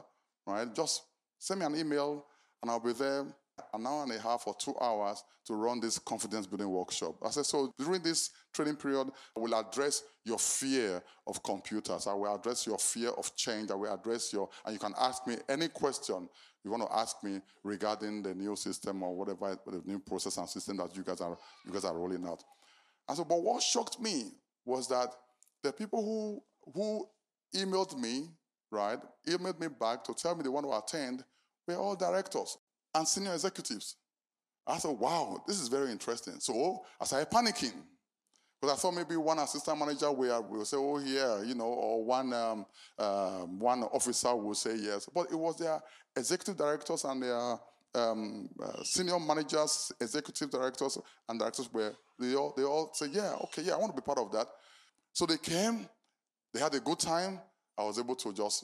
right, 0.45 0.73
just 0.73 1.03
send 1.39 1.59
me 1.59 1.65
an 1.65 1.75
email 1.75 2.25
and 2.61 2.71
I'll 2.71 2.79
be 2.79 2.93
there 2.93 3.25
an 3.73 3.85
hour 3.85 4.03
and 4.03 4.11
a 4.11 4.19
half 4.19 4.47
or 4.47 4.55
two 4.57 4.73
hours 4.81 5.23
to 5.45 5.53
run 5.53 5.79
this 5.79 5.99
confidence 5.99 6.47
building 6.47 6.69
workshop. 6.69 7.15
I 7.23 7.29
said, 7.29 7.45
so 7.45 7.71
during 7.77 8.01
this 8.01 8.31
training 8.53 8.77
period, 8.77 9.09
I 9.37 9.39
will 9.39 9.53
address 9.53 10.03
your 10.25 10.39
fear 10.39 11.03
of 11.27 11.43
computers. 11.43 12.07
I 12.07 12.13
will 12.13 12.33
address 12.33 12.65
your 12.65 12.77
fear 12.77 13.09
of 13.09 13.35
change. 13.35 13.69
I 13.69 13.75
will 13.75 13.93
address 13.93 14.33
your, 14.33 14.49
and 14.65 14.73
you 14.73 14.79
can 14.79 14.93
ask 14.99 15.27
me 15.27 15.37
any 15.49 15.67
question 15.67 16.29
you 16.63 16.71
want 16.71 16.83
to 16.83 16.95
ask 16.95 17.23
me 17.23 17.41
regarding 17.63 18.23
the 18.23 18.33
new 18.33 18.55
system 18.55 19.03
or 19.03 19.15
whatever 19.15 19.57
the 19.65 19.81
new 19.85 19.99
process 19.99 20.37
and 20.37 20.49
system 20.49 20.77
that 20.77 20.95
you 20.95 21.03
guys 21.03 21.21
are 21.21 21.37
you 21.65 21.71
guys 21.71 21.85
are 21.85 21.97
rolling 21.97 22.25
out. 22.25 22.43
And 23.07 23.17
so, 23.17 23.25
but 23.25 23.41
what 23.41 23.61
shocked 23.61 23.99
me 23.99 24.31
was 24.65 24.87
that 24.87 25.09
the 25.61 25.73
people 25.73 26.03
who 26.03 26.71
who 26.73 27.07
emailed 27.55 27.97
me, 27.99 28.29
right, 28.71 28.99
emailed 29.27 29.59
me 29.59 29.67
back 29.67 30.03
to 30.05 30.13
tell 30.13 30.35
me 30.35 30.43
they 30.43 30.49
want 30.49 30.65
to 30.65 30.77
attend 30.77 31.23
were 31.67 31.75
all 31.75 31.95
directors 31.95 32.57
and 32.95 33.07
senior 33.07 33.33
executives. 33.33 33.97
I 34.65 34.77
said, 34.77 34.97
wow, 34.97 35.43
this 35.47 35.59
is 35.59 35.67
very 35.67 35.91
interesting. 35.91 36.39
So 36.39 36.85
I 36.99 37.05
started 37.05 37.29
panicking. 37.29 37.73
Because 38.63 38.77
I 38.77 38.81
thought 38.81 38.93
maybe 38.93 39.17
one 39.17 39.39
assistant 39.39 39.77
manager 39.77 40.09
will, 40.09 40.41
will 40.43 40.63
say, 40.63 40.77
oh, 40.77 40.97
yeah, 40.99 41.43
you 41.43 41.53
know, 41.53 41.65
or 41.65 42.05
one, 42.05 42.31
um, 42.31 42.65
uh, 42.97 43.39
one 43.39 43.83
officer 43.83 44.33
will 44.33 44.53
say 44.53 44.77
yes. 44.77 45.09
But 45.13 45.29
it 45.31 45.35
was 45.35 45.57
their 45.57 45.81
executive 46.15 46.55
directors 46.55 47.03
and 47.03 47.21
their 47.21 47.59
um, 47.93 48.47
uh, 48.63 48.81
senior 48.83 49.19
managers, 49.19 49.91
executive 49.99 50.49
directors, 50.49 50.97
and 51.27 51.37
directors 51.37 51.67
where 51.73 51.91
they 52.17 52.35
all, 52.35 52.53
they 52.55 52.63
all 52.63 52.93
say, 52.93 53.07
yeah, 53.11 53.33
okay, 53.43 53.63
yeah, 53.63 53.73
I 53.73 53.75
want 53.75 53.93
to 53.93 54.01
be 54.01 54.05
part 54.05 54.17
of 54.17 54.31
that. 54.31 54.47
So 55.11 55.25
they 55.25 55.35
came, 55.35 55.85
they 56.53 56.61
had 56.61 56.73
a 56.73 56.79
good 56.79 56.99
time. 56.99 57.41
I 57.77 57.83
was 57.83 57.99
able 57.99 58.15
to 58.15 58.31
just 58.31 58.63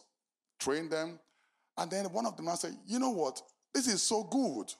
train 0.62 0.88
them. 0.88 1.20
And 1.78 1.92
then 1.92 2.06
one 2.06 2.26
of 2.26 2.38
them 2.38 2.48
said, 2.56 2.74
you 2.88 3.00
know 3.00 3.12
what? 3.12 3.42
This 3.74 3.90
is 3.90 4.02
so 4.02 4.24
good. 4.24 4.74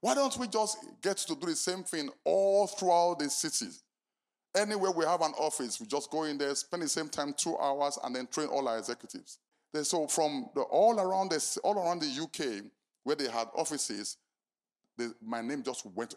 Why 0.00 0.16
don't 0.16 0.36
we 0.36 0.48
just 0.48 0.78
get 1.00 1.18
to 1.18 1.36
do 1.36 1.46
the 1.46 1.54
same 1.54 1.84
thing 1.84 2.10
all 2.24 2.66
throughout 2.66 3.20
the 3.20 3.30
city? 3.30 3.70
Anywhere 4.54 4.90
we 4.90 5.04
have 5.04 5.22
an 5.22 5.32
office, 5.38 5.80
we 5.80 5.86
just 5.86 6.10
go 6.10 6.24
in 6.24 6.36
there, 6.36 6.54
spend 6.54 6.82
the 6.82 6.88
same 6.88 7.08
time 7.08 7.34
two 7.36 7.56
hours, 7.58 7.98
and 8.04 8.14
then 8.14 8.26
train 8.26 8.48
all 8.48 8.68
our 8.68 8.78
executives. 8.78 9.38
So 9.82 10.06
from 10.06 10.50
the, 10.54 10.60
all 10.62 11.00
around 11.00 11.30
the 11.30 11.60
all 11.64 11.78
around 11.78 12.00
the 12.00 12.22
UK, 12.22 12.64
where 13.04 13.16
they 13.16 13.30
had 13.30 13.48
offices, 13.56 14.18
the, 14.98 15.14
my 15.24 15.40
name 15.40 15.62
just 15.62 15.86
went 15.86 16.14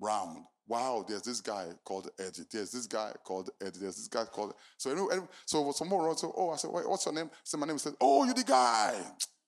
round. 0.00 0.44
Wow, 0.68 1.04
there's 1.06 1.22
this 1.22 1.40
guy 1.40 1.66
called 1.84 2.10
Eddie. 2.18 2.42
There's 2.50 2.72
this 2.72 2.86
guy 2.86 3.12
called 3.22 3.50
Eddie. 3.60 3.78
There's 3.78 3.96
this 3.96 4.08
guy 4.08 4.24
called. 4.24 4.54
So 4.76 4.90
anyway, 4.90 5.24
so 5.44 5.70
someone 5.70 6.04
wrote, 6.04 6.18
so, 6.18 6.34
oh, 6.36 6.50
I 6.50 6.56
said, 6.56 6.72
what's 6.72 7.06
your 7.06 7.14
name? 7.14 7.30
I 7.32 7.36
said, 7.44 7.60
my 7.60 7.66
name. 7.66 7.76
He 7.76 7.78
said, 7.78 7.94
oh, 8.00 8.24
you 8.24 8.34
the 8.34 8.42
guy. 8.42 9.00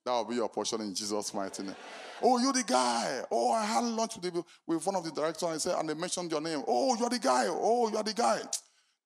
That 0.08 0.14
will 0.14 0.24
be 0.24 0.36
your 0.36 0.48
portion 0.48 0.80
in 0.80 0.94
Jesus' 0.94 1.34
mighty 1.34 1.64
name. 1.64 1.76
Oh, 2.22 2.38
you're 2.38 2.54
the 2.54 2.64
guy. 2.64 3.20
Oh, 3.30 3.52
I 3.52 3.62
had 3.62 3.84
lunch 3.84 4.16
with, 4.16 4.32
the, 4.32 4.42
with 4.66 4.86
one 4.86 4.96
of 4.96 5.04
the 5.04 5.10
directors 5.10 5.42
and, 5.42 5.52
I 5.52 5.58
said, 5.58 5.78
and 5.78 5.86
they 5.86 5.92
mentioned 5.92 6.30
your 6.30 6.40
name. 6.40 6.62
Oh, 6.66 6.96
you're 6.98 7.10
the 7.10 7.18
guy. 7.18 7.44
Oh, 7.46 7.90
you're 7.90 8.02
the 8.02 8.14
guy. 8.14 8.40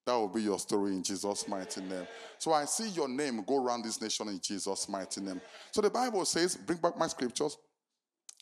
That 0.07 0.13
will 0.15 0.29
be 0.29 0.43
your 0.43 0.61
story 0.61 0.93
in 0.93 1.03
Jesus' 1.03 1.49
mighty 1.49 1.81
name. 1.81 2.07
So 2.39 2.53
I 2.53 2.67
see 2.67 2.89
your 2.91 3.09
name 3.09 3.43
go 3.45 3.67
around 3.67 3.83
this 3.83 4.01
nation 4.01 4.29
in 4.29 4.39
Jesus' 4.41 4.89
mighty 4.89 5.21
name. 5.21 5.41
So 5.73 5.81
the 5.81 5.91
Bible 5.91 6.25
says, 6.25 6.55
bring 6.55 6.79
back 6.79 6.97
my 6.97 7.09
scriptures. 7.09 7.59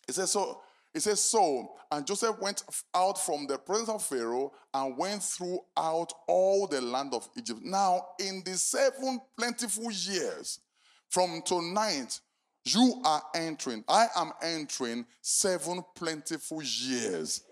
It 0.07 0.17
says, 0.17 0.31
so 0.31 0.61
it 0.93 1.01
says 1.01 1.19
so, 1.19 1.67
and 1.91 2.07
Joseph 2.07 2.39
went 2.43 2.63
out 2.95 3.19
from 3.19 3.47
the 3.47 3.57
presence 3.57 3.89
of 3.89 4.05
Pharaoh 4.05 4.53
and 4.75 4.99
went 4.99 5.23
throughout 5.23 6.13
all 6.29 6.67
the 6.67 6.83
land 6.83 7.15
of 7.15 7.27
Egypt. 7.39 7.61
Now, 7.63 8.09
in 8.19 8.43
the 8.45 8.53
seven 8.53 9.19
plentiful 9.39 9.91
years 9.91 10.61
from 11.09 11.41
tonight, 11.47 12.21
you 12.65 13.01
are 13.05 13.23
entering, 13.35 13.85
I 13.89 14.07
am 14.17 14.33
entering 14.43 15.07
seven 15.21 15.83
plentiful 15.95 16.63
years. 16.63 17.43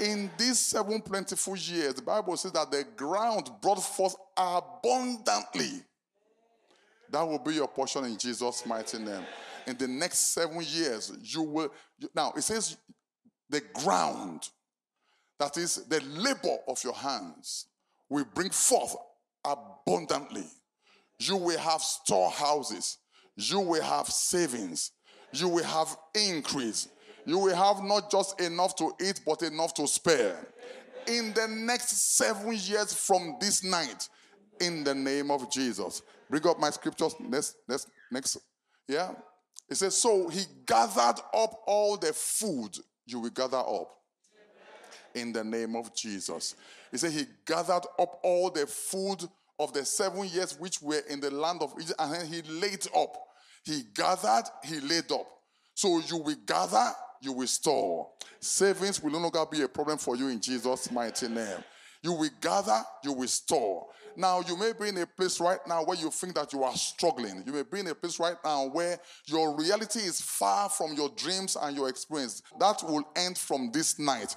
In 0.00 0.30
these 0.36 0.58
seven 0.58 1.00
plentiful 1.00 1.56
years, 1.56 1.94
the 1.94 2.02
Bible 2.02 2.36
says 2.36 2.52
that 2.52 2.70
the 2.70 2.84
ground 2.96 3.50
brought 3.60 3.82
forth 3.82 4.16
abundantly. 4.36 5.82
That 7.10 7.22
will 7.22 7.38
be 7.38 7.54
your 7.54 7.68
portion 7.68 8.04
in 8.04 8.16
Jesus' 8.16 8.64
mighty 8.66 8.98
name 8.98 9.24
in 9.66 9.76
the 9.76 9.88
next 9.88 10.32
seven 10.32 10.62
years, 10.66 11.12
you 11.22 11.42
will. 11.42 11.72
Now, 12.14 12.32
it 12.36 12.42
says 12.42 12.76
the 13.48 13.62
ground, 13.74 14.48
that 15.38 15.56
is 15.56 15.84
the 15.86 16.00
labor 16.00 16.58
of 16.68 16.82
your 16.84 16.94
hands, 16.94 17.66
will 18.08 18.26
bring 18.34 18.50
forth 18.50 18.96
abundantly. 19.44 20.46
You 21.18 21.36
will 21.36 21.58
have 21.58 21.80
storehouses, 21.80 22.98
you 23.36 23.60
will 23.60 23.82
have 23.82 24.06
savings, 24.06 24.92
you 25.32 25.48
will 25.48 25.64
have 25.64 25.96
increase. 26.14 26.88
You 27.24 27.38
will 27.38 27.54
have 27.54 27.84
not 27.84 28.10
just 28.10 28.40
enough 28.40 28.74
to 28.76 28.92
eat, 29.00 29.20
but 29.24 29.42
enough 29.42 29.74
to 29.74 29.86
spare. 29.86 30.36
In 31.06 31.32
the 31.34 31.46
next 31.48 32.16
seven 32.16 32.52
years 32.52 32.92
from 32.92 33.36
this 33.40 33.62
night, 33.62 34.08
in 34.60 34.84
the 34.84 34.94
name 34.94 35.30
of 35.30 35.50
Jesus. 35.50 36.02
Bring 36.30 36.46
up 36.46 36.58
my 36.58 36.70
scriptures. 36.70 37.14
Next, 37.20 37.56
next, 37.68 37.88
next. 38.10 38.38
Yeah. 38.88 39.12
He 39.68 39.74
says, 39.74 39.96
So 39.96 40.28
he 40.28 40.44
gathered 40.66 41.20
up 41.34 41.60
all 41.66 41.96
the 41.96 42.12
food 42.12 42.76
you 43.06 43.20
will 43.20 43.30
gather 43.30 43.58
up 43.58 43.90
in 45.14 45.32
the 45.32 45.44
name 45.44 45.76
of 45.76 45.94
Jesus. 45.94 46.54
He 46.90 46.98
said, 46.98 47.12
He 47.12 47.26
gathered 47.46 47.86
up 47.98 48.20
all 48.22 48.50
the 48.50 48.66
food 48.66 49.28
of 49.62 49.72
the 49.72 49.84
seven 49.84 50.26
years 50.28 50.58
which 50.58 50.82
were 50.82 51.02
in 51.08 51.20
the 51.20 51.30
land 51.30 51.62
of 51.62 51.74
Egypt, 51.78 51.94
and 51.98 52.28
he 52.28 52.42
laid 52.42 52.86
up. 52.96 53.16
He 53.64 53.82
gathered, 53.94 54.44
he 54.64 54.80
laid 54.80 55.10
up. 55.12 55.26
So 55.74 56.00
you 56.06 56.18
will 56.18 56.36
gather, 56.46 56.90
you 57.20 57.32
will 57.32 57.46
store. 57.46 58.08
Savings 58.40 59.02
will 59.02 59.12
no 59.12 59.18
longer 59.18 59.44
be 59.50 59.62
a 59.62 59.68
problem 59.68 59.98
for 59.98 60.16
you 60.16 60.28
in 60.28 60.40
Jesus' 60.40 60.90
mighty 60.90 61.28
name. 61.28 61.58
You 62.02 62.12
will 62.12 62.30
gather, 62.40 62.82
you 63.04 63.12
will 63.12 63.28
store. 63.28 63.86
Now, 64.16 64.42
you 64.46 64.58
may 64.58 64.72
be 64.78 64.88
in 64.88 64.98
a 64.98 65.06
place 65.06 65.40
right 65.40 65.60
now 65.66 65.84
where 65.84 65.96
you 65.96 66.10
think 66.10 66.34
that 66.34 66.52
you 66.52 66.62
are 66.64 66.74
struggling. 66.74 67.42
You 67.46 67.52
may 67.52 67.62
be 67.62 67.80
in 67.80 67.86
a 67.86 67.94
place 67.94 68.20
right 68.20 68.36
now 68.44 68.66
where 68.66 68.98
your 69.26 69.56
reality 69.56 70.00
is 70.00 70.20
far 70.20 70.68
from 70.68 70.92
your 70.94 71.08
dreams 71.16 71.56
and 71.60 71.74
your 71.76 71.88
experience. 71.88 72.42
That 72.58 72.82
will 72.82 73.04
end 73.16 73.38
from 73.38 73.70
this 73.72 73.98
night 73.98 74.36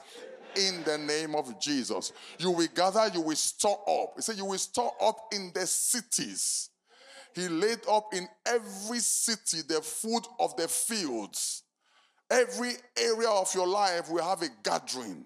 in 0.58 0.84
the 0.84 0.98
name 0.98 1.36
of 1.36 1.60
Jesus. 1.60 2.14
You 2.38 2.52
will 2.52 2.68
gather, 2.74 3.10
you 3.14 3.22
will 3.22 3.36
store 3.36 3.80
up. 3.88 4.14
He 4.16 4.22
said, 4.22 4.38
You 4.38 4.46
will 4.46 4.58
store 4.58 4.94
up 5.02 5.18
in 5.32 5.52
the 5.54 5.66
cities. 5.68 6.70
He 7.34 7.48
laid 7.50 7.80
up 7.90 8.14
in 8.14 8.28
every 8.46 9.00
city 9.00 9.58
the 9.68 9.82
food 9.82 10.24
of 10.40 10.56
the 10.56 10.68
fields. 10.68 11.64
Every 12.32 12.72
area 12.98 13.30
of 13.30 13.54
your 13.54 13.68
life 13.68 14.10
will 14.10 14.24
have 14.24 14.42
a 14.42 14.48
gathering. 14.64 15.26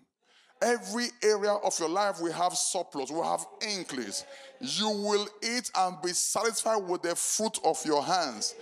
Every 0.62 1.06
area 1.24 1.54
of 1.54 1.80
your 1.80 1.88
life 1.88 2.20
will 2.20 2.34
have 2.34 2.54
surplus, 2.54 3.10
will 3.10 3.24
have 3.24 3.46
increase. 3.62 4.26
You 4.60 4.90
will 4.90 5.28
eat 5.42 5.72
and 5.78 6.02
be 6.02 6.10
satisfied 6.10 6.84
with 6.84 7.04
the 7.04 7.16
fruit 7.16 7.60
of 7.64 7.80
your 7.86 8.04
hands 8.04 8.56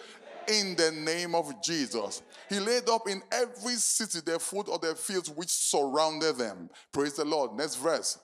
in 0.47 0.75
the 0.75 0.91
name 0.91 1.33
of 1.33 1.61
Jesus. 1.63 2.21
He 2.49 2.59
laid 2.59 2.87
up 2.89 3.09
in 3.09 3.21
every 3.31 3.75
city 3.75 4.19
the 4.25 4.39
food 4.39 4.69
of 4.69 4.81
the 4.81 4.95
fields 4.95 5.29
which 5.29 5.49
surrounded 5.49 6.37
them. 6.37 6.69
Praise 6.93 7.13
the 7.13 7.25
Lord. 7.25 7.55
Next 7.55 7.75
verse. 7.75 8.17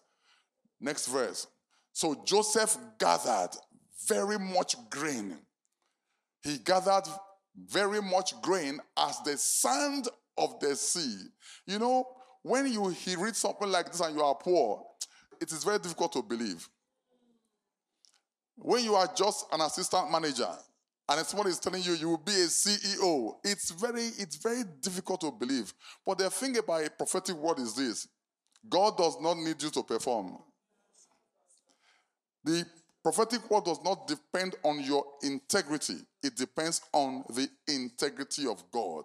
Next 0.79 1.07
verse. 1.07 1.47
So 1.91 2.23
Joseph 2.25 2.77
gathered 2.99 3.51
very 4.07 4.39
much 4.39 4.75
grain. 4.89 5.37
He 6.41 6.57
gathered 6.57 7.07
very 7.55 8.01
much 8.01 8.33
grain 8.41 8.79
as 8.97 9.19
the 9.23 9.37
sand 9.37 10.07
of 10.37 10.59
the 10.59 10.75
sea. 10.75 11.17
You 11.65 11.79
know, 11.79 12.05
when 12.41 12.71
you 12.71 12.89
he 12.89 13.15
reads 13.15 13.37
something 13.37 13.69
like 13.69 13.91
this 13.91 14.01
and 14.01 14.15
you 14.15 14.23
are 14.23 14.35
poor, 14.35 14.83
it 15.39 15.51
is 15.51 15.63
very 15.63 15.79
difficult 15.79 16.13
to 16.13 16.21
believe. 16.21 16.67
When 18.55 18.83
you 18.83 18.95
are 18.95 19.09
just 19.15 19.45
an 19.51 19.61
assistant 19.61 20.11
manager 20.11 20.49
and 21.09 21.25
someone 21.25 21.47
is 21.47 21.59
telling 21.59 21.83
you 21.83 21.93
you 21.93 22.09
will 22.09 22.17
be 22.17 22.31
a 22.31 22.47
CEO, 22.47 23.33
it's 23.43 23.71
very, 23.71 24.05
it's 24.17 24.37
very 24.37 24.63
difficult 24.81 25.21
to 25.21 25.31
believe. 25.31 25.73
But 26.05 26.19
the 26.19 26.29
thing 26.29 26.57
about 26.57 26.85
a 26.85 26.89
prophetic 26.89 27.35
word 27.35 27.59
is 27.59 27.75
this 27.75 28.07
God 28.67 28.97
does 28.97 29.19
not 29.19 29.37
need 29.37 29.61
you 29.61 29.69
to 29.71 29.83
perform. 29.83 30.37
The 32.45 32.65
prophetic 33.03 33.49
word 33.49 33.65
does 33.65 33.83
not 33.83 34.07
depend 34.07 34.55
on 34.63 34.81
your 34.81 35.03
integrity, 35.23 35.97
it 36.21 36.35
depends 36.35 36.81
on 36.93 37.23
the 37.29 37.49
integrity 37.67 38.47
of 38.47 38.63
God. 38.71 39.03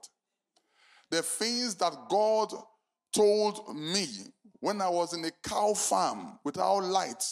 The 1.11 1.23
things 1.23 1.75
that 1.77 1.95
God 2.09 2.53
told 3.13 3.75
me 3.75 4.07
when 4.61 4.81
I 4.83 4.89
was 4.89 5.15
in 5.15 5.25
a 5.25 5.31
cow 5.43 5.73
farm 5.75 6.39
without 6.45 6.85
light, 6.85 7.25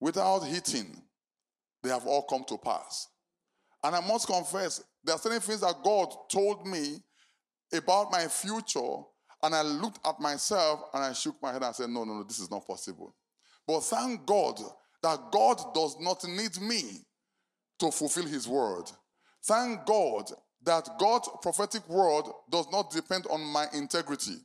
without 0.00 0.40
heating, 0.40 1.02
they 1.86 1.92
have 1.92 2.06
all 2.06 2.22
come 2.22 2.44
to 2.48 2.58
pass. 2.58 3.08
And 3.82 3.94
I 3.94 4.00
must 4.00 4.26
confess, 4.26 4.82
there 5.04 5.14
are 5.14 5.18
certain 5.18 5.40
things 5.40 5.60
that 5.60 5.76
God 5.84 6.12
told 6.28 6.66
me 6.66 6.96
about 7.72 8.10
my 8.10 8.26
future, 8.26 8.96
and 9.42 9.54
I 9.54 9.62
looked 9.62 10.04
at 10.04 10.18
myself 10.18 10.80
and 10.92 11.04
I 11.04 11.12
shook 11.12 11.36
my 11.40 11.52
head 11.52 11.62
and 11.62 11.74
said, 11.74 11.90
No, 11.90 12.04
no, 12.04 12.14
no, 12.14 12.22
this 12.24 12.40
is 12.40 12.50
not 12.50 12.66
possible. 12.66 13.14
But 13.66 13.80
thank 13.80 14.26
God 14.26 14.60
that 15.02 15.30
God 15.30 15.60
does 15.74 15.96
not 16.00 16.24
need 16.26 16.60
me 16.60 16.82
to 17.78 17.90
fulfill 17.90 18.26
His 18.26 18.48
word. 18.48 18.84
Thank 19.44 19.86
God 19.86 20.30
that 20.64 20.88
God's 20.98 21.28
prophetic 21.42 21.88
word 21.88 22.24
does 22.50 22.66
not 22.72 22.90
depend 22.90 23.26
on 23.30 23.40
my 23.40 23.66
integrity. 23.72 24.36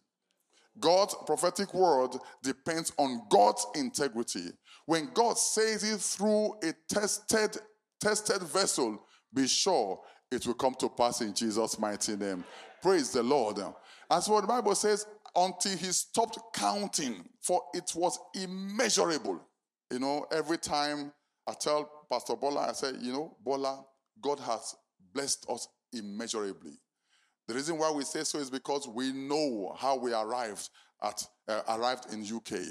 God's 0.79 1.15
prophetic 1.25 1.73
word 1.73 2.11
depends 2.43 2.91
on 2.97 3.21
God's 3.29 3.65
integrity. 3.75 4.45
When 4.85 5.09
God 5.13 5.37
says 5.37 5.83
it 5.83 5.99
through 5.99 6.53
a 6.63 6.73
tested, 6.89 7.57
tested 7.99 8.41
vessel, 8.43 9.05
be 9.33 9.47
sure 9.47 9.99
it 10.31 10.45
will 10.47 10.53
come 10.53 10.75
to 10.75 10.89
pass 10.89 11.21
in 11.21 11.33
Jesus' 11.33 11.77
mighty 11.77 12.15
name. 12.15 12.43
Praise 12.81 13.11
the 13.11 13.21
Lord. 13.21 13.59
As 14.09 14.27
what 14.27 14.41
the 14.41 14.47
Bible 14.47 14.75
says, 14.75 15.05
until 15.35 15.77
he 15.77 15.91
stopped 15.91 16.39
counting, 16.53 17.23
for 17.41 17.61
it 17.73 17.91
was 17.95 18.17
immeasurable. 18.33 19.39
You 19.91 19.99
know, 19.99 20.25
every 20.31 20.57
time 20.57 21.11
I 21.47 21.53
tell 21.53 21.89
Pastor 22.09 22.35
Bola, 22.35 22.69
I 22.69 22.73
say, 22.73 22.91
you 22.99 23.13
know, 23.13 23.37
Bola, 23.43 23.83
God 24.21 24.39
has 24.39 24.75
blessed 25.13 25.45
us 25.49 25.67
immeasurably. 25.93 26.73
The 27.51 27.57
reason 27.57 27.77
why 27.77 27.91
we 27.91 28.05
say 28.05 28.23
so 28.23 28.39
is 28.39 28.49
because 28.49 28.87
we 28.87 29.11
know 29.11 29.75
how 29.77 29.97
we 29.97 30.13
arrived 30.13 30.69
at 31.03 31.21
uh, 31.49 31.59
arrived 31.67 32.13
in 32.13 32.23
UK. 32.23 32.61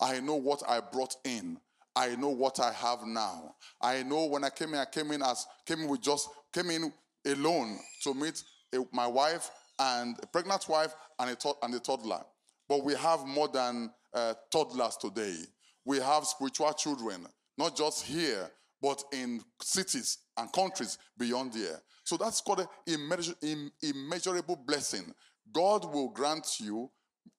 I 0.00 0.18
know 0.20 0.36
what 0.36 0.62
I 0.66 0.80
brought 0.80 1.14
in. 1.26 1.58
I 1.94 2.16
know 2.16 2.30
what 2.30 2.58
I 2.58 2.72
have 2.72 3.04
now. 3.04 3.54
I 3.82 4.02
know 4.02 4.24
when 4.24 4.42
I 4.42 4.48
came 4.48 4.70
in, 4.72 4.76
I 4.80 4.86
came 4.86 5.12
in 5.12 5.20
as 5.20 5.46
came 5.66 5.80
in 5.80 5.88
with 5.88 6.00
just 6.00 6.30
came 6.54 6.70
in 6.70 6.90
alone 7.26 7.78
to 8.02 8.14
meet 8.14 8.42
a, 8.74 8.78
my 8.94 9.06
wife 9.06 9.50
and 9.78 10.16
a 10.22 10.26
pregnant 10.26 10.66
wife 10.70 10.94
and 11.18 11.32
a, 11.32 11.34
to- 11.34 11.56
and 11.62 11.74
a 11.74 11.78
toddler. 11.78 12.22
But 12.66 12.82
we 12.82 12.94
have 12.94 13.26
more 13.26 13.48
than 13.48 13.90
uh, 14.14 14.32
toddlers 14.50 14.96
today. 14.96 15.36
We 15.84 15.98
have 15.98 16.24
spiritual 16.24 16.72
children, 16.72 17.26
not 17.58 17.76
just 17.76 18.06
here, 18.06 18.50
but 18.80 19.02
in 19.12 19.42
cities 19.60 20.18
and 20.36 20.52
countries 20.52 20.98
beyond 21.18 21.52
there. 21.52 21.80
So 22.04 22.16
that's 22.16 22.40
called 22.40 22.66
an 22.86 23.70
immeasurable 23.82 24.56
blessing. 24.66 25.12
God 25.52 25.84
will 25.92 26.08
grant 26.08 26.60
you 26.60 26.90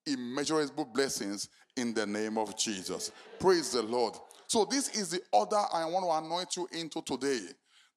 immeasurable 0.06 0.86
blessings 0.86 1.50
in 1.76 1.94
the 1.94 2.06
name 2.06 2.38
of 2.38 2.58
Jesus. 2.58 3.12
Praise 3.40 3.72
the 3.72 3.82
Lord. 3.82 4.16
So 4.48 4.66
this 4.66 4.90
is 4.90 5.10
the 5.12 5.22
order 5.32 5.62
I 5.74 5.86
want 5.86 6.06
to 6.06 6.26
anoint 6.26 6.56
you 6.58 6.68
into 6.78 7.02
today. 7.02 7.40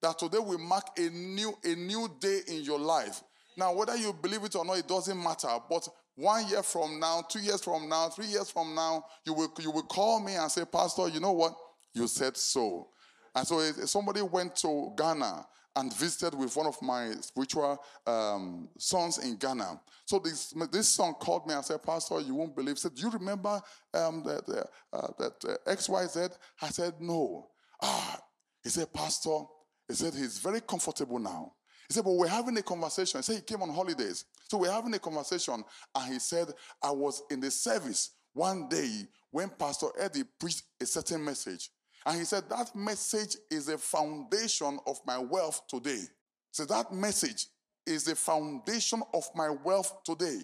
That 0.01 0.19
today 0.19 0.39
we 0.39 0.57
mark 0.57 0.85
a 0.97 1.09
new 1.09 1.53
a 1.63 1.75
new 1.75 2.09
day 2.19 2.41
in 2.47 2.63
your 2.63 2.79
life. 2.79 3.21
Now, 3.57 3.73
whether 3.73 3.95
you 3.95 4.13
believe 4.13 4.43
it 4.43 4.55
or 4.55 4.65
not, 4.65 4.77
it 4.77 4.87
doesn't 4.87 5.21
matter. 5.21 5.47
But 5.69 5.87
one 6.15 6.47
year 6.47 6.63
from 6.63 6.99
now, 6.99 7.23
two 7.29 7.39
years 7.39 7.63
from 7.63 7.89
now, 7.89 8.09
three 8.09 8.27
years 8.27 8.49
from 8.49 8.75
now, 8.75 9.03
you 9.25 9.33
will 9.33 9.51
you 9.59 9.71
will 9.71 9.83
call 9.83 10.19
me 10.19 10.35
and 10.35 10.51
say, 10.51 10.63
Pastor, 10.65 11.07
you 11.07 11.19
know 11.19 11.31
what? 11.31 11.55
You 11.93 12.07
said 12.07 12.37
so. 12.37 12.89
And 13.35 13.45
so 13.45 13.59
somebody 13.85 14.21
went 14.21 14.55
to 14.57 14.93
Ghana 14.97 15.45
and 15.75 15.93
visited 15.93 16.37
with 16.37 16.55
one 16.55 16.67
of 16.67 16.81
my 16.81 17.11
spiritual 17.19 17.83
um, 18.07 18.69
sons 18.77 19.17
in 19.17 19.35
Ghana. 19.35 19.81
So 20.05 20.19
this 20.19 20.53
this 20.71 20.87
son 20.87 21.13
called 21.15 21.45
me 21.45 21.53
and 21.53 21.65
said, 21.65 21.83
Pastor, 21.83 22.21
you 22.21 22.33
won't 22.33 22.55
believe. 22.55 22.75
He 22.75 22.79
said, 22.79 22.95
Do 22.95 23.01
you 23.01 23.09
remember 23.09 23.61
um, 23.93 24.23
that, 24.23 24.67
uh, 24.93 25.07
that 25.19 25.33
uh, 25.43 25.71
XYZ? 25.71 26.37
I 26.61 26.69
said, 26.69 26.93
No. 27.01 27.49
Ah, 27.81 28.19
he 28.63 28.69
said, 28.69 28.91
Pastor, 28.93 29.39
he 29.87 29.93
said 29.93 30.13
he's 30.13 30.39
very 30.39 30.61
comfortable 30.61 31.19
now. 31.19 31.53
He 31.87 31.93
said, 31.93 32.03
but 32.03 32.13
we're 32.13 32.27
having 32.27 32.57
a 32.57 32.63
conversation. 32.63 33.19
He 33.19 33.23
said 33.23 33.35
he 33.35 33.41
came 33.41 33.61
on 33.61 33.69
holidays. 33.69 34.25
So 34.49 34.57
we're 34.57 34.71
having 34.71 34.93
a 34.93 34.99
conversation. 34.99 35.63
And 35.93 36.13
he 36.13 36.19
said, 36.19 36.47
I 36.81 36.89
was 36.89 37.21
in 37.29 37.39
the 37.39 37.51
service 37.51 38.11
one 38.33 38.67
day 38.67 39.03
when 39.29 39.49
Pastor 39.49 39.87
Eddie 39.99 40.23
preached 40.39 40.63
a 40.81 40.85
certain 40.85 41.23
message. 41.23 41.69
And 42.05 42.17
he 42.19 42.25
said, 42.25 42.49
that 42.49 42.75
message 42.75 43.37
is 43.49 43.65
the 43.65 43.77
foundation 43.77 44.79
of 44.85 44.99
my 45.05 45.17
wealth 45.17 45.61
today. 45.67 46.03
So 46.51 46.65
that 46.65 46.93
message 46.93 47.47
is 47.85 48.03
the 48.05 48.15
foundation 48.15 49.01
of 49.13 49.27
my 49.35 49.49
wealth 49.49 50.03
today. 50.03 50.39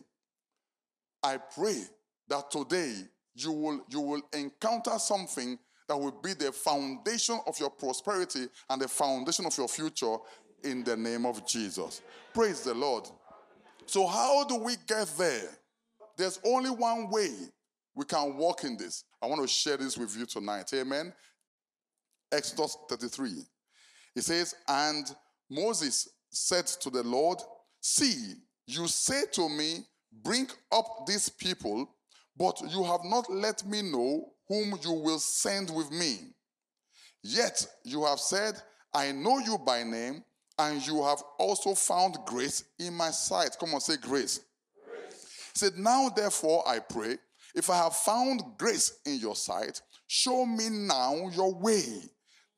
I 1.23 1.37
pray 1.37 1.83
that 2.29 2.49
today 2.49 2.95
you 3.35 3.51
will, 3.51 3.85
you 3.89 4.01
will 4.01 4.21
encounter 4.33 4.97
something 4.97 5.57
that 5.87 5.97
will 5.97 6.17
be 6.23 6.33
the 6.33 6.51
foundation 6.51 7.39
of 7.45 7.59
your 7.59 7.69
prosperity 7.69 8.47
and 8.69 8.81
the 8.81 8.87
foundation 8.87 9.45
of 9.45 9.57
your 9.57 9.67
future 9.67 10.15
in 10.63 10.83
the 10.83 10.95
name 10.95 11.25
of 11.25 11.45
Jesus. 11.45 12.01
Praise 12.33 12.61
the 12.61 12.73
Lord. 12.73 13.07
So, 13.85 14.07
how 14.07 14.45
do 14.45 14.55
we 14.57 14.75
get 14.87 15.07
there? 15.17 15.49
There's 16.17 16.39
only 16.45 16.69
one 16.69 17.09
way 17.09 17.31
we 17.95 18.05
can 18.05 18.37
walk 18.37 18.63
in 18.63 18.77
this. 18.77 19.03
I 19.21 19.27
want 19.27 19.41
to 19.41 19.47
share 19.47 19.77
this 19.77 19.97
with 19.97 20.17
you 20.17 20.25
tonight. 20.25 20.71
Amen. 20.73 21.13
Exodus 22.31 22.77
33. 22.89 23.43
It 24.15 24.23
says, 24.23 24.55
And 24.67 25.13
Moses 25.49 26.09
said 26.29 26.67
to 26.67 26.89
the 26.89 27.03
Lord, 27.03 27.39
See, 27.79 28.35
you 28.67 28.87
say 28.87 29.23
to 29.33 29.49
me, 29.49 29.85
Bring 30.23 30.47
up 30.71 31.05
these 31.07 31.29
people, 31.29 31.89
but 32.37 32.59
you 32.69 32.83
have 32.83 33.01
not 33.05 33.31
let 33.31 33.65
me 33.65 33.81
know 33.81 34.33
whom 34.47 34.77
you 34.83 34.91
will 34.91 35.19
send 35.19 35.69
with 35.69 35.89
me. 35.91 36.17
Yet 37.23 37.65
you 37.85 38.05
have 38.05 38.19
said, 38.19 38.61
I 38.93 39.11
know 39.11 39.39
you 39.39 39.57
by 39.57 39.83
name, 39.83 40.23
and 40.59 40.85
you 40.85 41.03
have 41.03 41.23
also 41.39 41.73
found 41.73 42.17
grace 42.25 42.65
in 42.77 42.93
my 42.93 43.09
sight. 43.11 43.55
Come 43.59 43.73
on, 43.73 43.79
say 43.81 43.95
grace. 43.97 44.41
grace. 44.85 45.49
He 45.53 45.59
said, 45.59 45.77
Now 45.77 46.09
therefore 46.09 46.67
I 46.67 46.79
pray, 46.79 47.17
if 47.55 47.69
I 47.69 47.77
have 47.77 47.95
found 47.95 48.43
grace 48.57 48.99
in 49.05 49.15
your 49.15 49.35
sight, 49.35 49.81
show 50.07 50.45
me 50.45 50.69
now 50.69 51.29
your 51.33 51.53
way, 51.53 52.03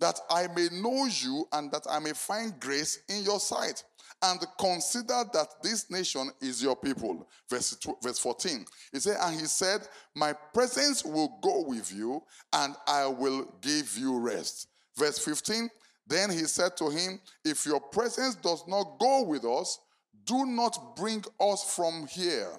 that 0.04 0.20
I 0.30 0.48
may 0.54 0.68
know 0.70 1.06
you 1.06 1.48
and 1.54 1.72
that 1.72 1.88
I 1.90 1.98
may 2.00 2.12
find 2.12 2.60
grace 2.60 3.00
in 3.08 3.24
your 3.24 3.40
sight. 3.40 3.86
And 4.22 4.38
consider 4.60 5.24
that 5.32 5.48
this 5.62 5.90
nation 5.90 6.30
is 6.42 6.62
your 6.62 6.76
people. 6.76 7.26
Verse, 7.50 7.78
verse 8.02 8.20
14. 8.20 8.66
He 8.92 9.00
said, 9.00 9.16
And 9.22 9.40
he 9.40 9.46
said, 9.46 9.88
My 10.14 10.34
presence 10.54 11.06
will 11.06 11.40
go 11.42 11.64
with 11.66 11.94
you, 11.94 12.22
and 12.52 12.76
I 12.86 13.08
will 13.08 13.46
give 13.62 13.98
you 13.98 14.20
rest. 14.20 14.68
Verse 14.98 15.20
15. 15.20 15.70
Then 16.06 16.32
he 16.32 16.40
said 16.40 16.76
to 16.78 16.90
him, 16.90 17.22
If 17.46 17.66
your 17.66 17.80
presence 17.80 18.36
does 18.36 18.66
not 18.68 19.00
go 19.00 19.24
with 19.24 19.46
us, 19.46 19.80
do 20.26 20.46
not 20.46 20.98
bring 20.98 21.24
us 21.40 21.74
from 21.74 22.08
here. 22.08 22.52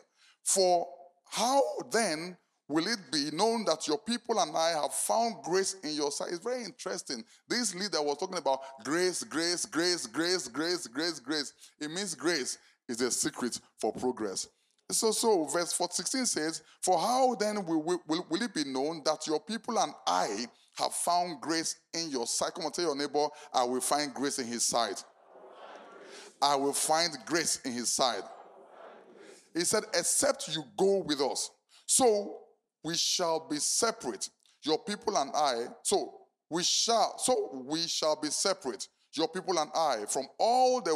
For 0.44 0.86
how 1.28 1.62
then 1.90 2.38
will 2.68 2.86
it 2.86 2.98
be 3.12 3.30
known 3.32 3.64
that 3.66 3.86
your 3.86 3.98
people 3.98 4.40
and 4.40 4.56
I 4.56 4.70
have 4.70 4.92
found 4.92 5.42
grace 5.42 5.76
in 5.82 5.90
your 5.92 6.10
sight? 6.10 6.28
It's 6.30 6.44
very 6.44 6.64
interesting. 6.64 7.24
This 7.48 7.74
leader 7.74 8.02
was 8.02 8.18
talking 8.18 8.38
about 8.38 8.60
grace, 8.84 9.22
grace, 9.24 9.66
grace, 9.66 10.06
grace, 10.06 10.48
grace, 10.48 10.86
grace, 10.86 11.20
grace. 11.20 11.52
It 11.80 11.90
means 11.90 12.14
grace 12.14 12.58
is 12.88 13.00
a 13.00 13.10
secret 13.10 13.60
for 13.80 13.92
progress. 13.92 14.48
So, 14.90 15.12
so 15.12 15.44
verse 15.44 15.72
16 15.72 16.26
says, 16.26 16.62
For 16.82 16.98
how 16.98 17.34
then 17.36 17.64
will, 17.64 17.82
will, 17.82 18.26
will 18.28 18.42
it 18.42 18.54
be 18.54 18.64
known 18.64 19.02
that 19.04 19.26
your 19.26 19.40
people 19.40 19.78
and 19.78 19.92
I 20.06 20.46
have 20.76 20.92
found 20.92 21.40
grace 21.40 21.76
in 21.94 22.10
your 22.10 22.26
sight. 22.26 22.54
Come 22.54 22.66
on, 22.66 22.72
tell 22.72 22.84
your 22.84 22.96
neighbor, 22.96 23.28
I 23.52 23.64
will 23.64 23.80
find 23.80 24.12
grace 24.12 24.38
in 24.38 24.46
his 24.46 24.64
sight. 24.64 25.02
I 26.42 26.56
will 26.56 26.72
find 26.72 27.16
grace 27.24 27.60
in 27.64 27.72
his 27.72 27.90
side. 27.90 28.22
He 29.54 29.60
said, 29.60 29.84
except 29.94 30.54
you 30.54 30.64
go 30.76 31.04
with 31.06 31.20
us. 31.20 31.50
So 31.86 32.38
we 32.84 32.94
shall 32.96 33.48
be 33.48 33.56
separate, 33.56 34.28
your 34.62 34.78
people 34.78 35.16
and 35.16 35.32
I. 35.34 35.64
So 35.82 36.12
we 36.50 36.62
shall, 36.62 37.18
so 37.18 37.64
we 37.66 37.80
shall 37.88 38.20
be 38.20 38.28
separate, 38.28 38.86
your 39.14 39.28
people 39.28 39.58
and 39.58 39.70
I, 39.74 40.04
from 40.08 40.26
all 40.38 40.80
the 40.80 40.92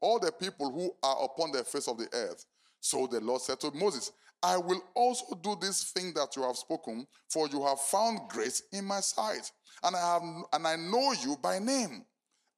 all 0.00 0.20
the 0.20 0.32
people 0.32 0.70
who 0.70 0.92
are 1.02 1.24
upon 1.24 1.52
the 1.52 1.64
face 1.64 1.88
of 1.88 1.98
the 1.98 2.08
earth. 2.12 2.44
So 2.80 3.06
the 3.06 3.20
Lord 3.20 3.40
said 3.40 3.60
to 3.60 3.70
Moses, 3.72 4.12
I 4.42 4.56
will 4.56 4.82
also 4.94 5.34
do 5.42 5.56
this 5.60 5.84
thing 5.92 6.12
that 6.14 6.36
you 6.36 6.42
have 6.42 6.56
spoken, 6.56 7.06
for 7.28 7.48
you 7.48 7.64
have 7.64 7.80
found 7.80 8.20
grace 8.28 8.62
in 8.72 8.84
my 8.84 9.00
sight, 9.00 9.50
and 9.82 9.96
I 9.96 10.00
have 10.00 10.22
and 10.52 10.66
I 10.66 10.76
know 10.76 11.12
you 11.12 11.36
by 11.42 11.58
name. 11.58 12.04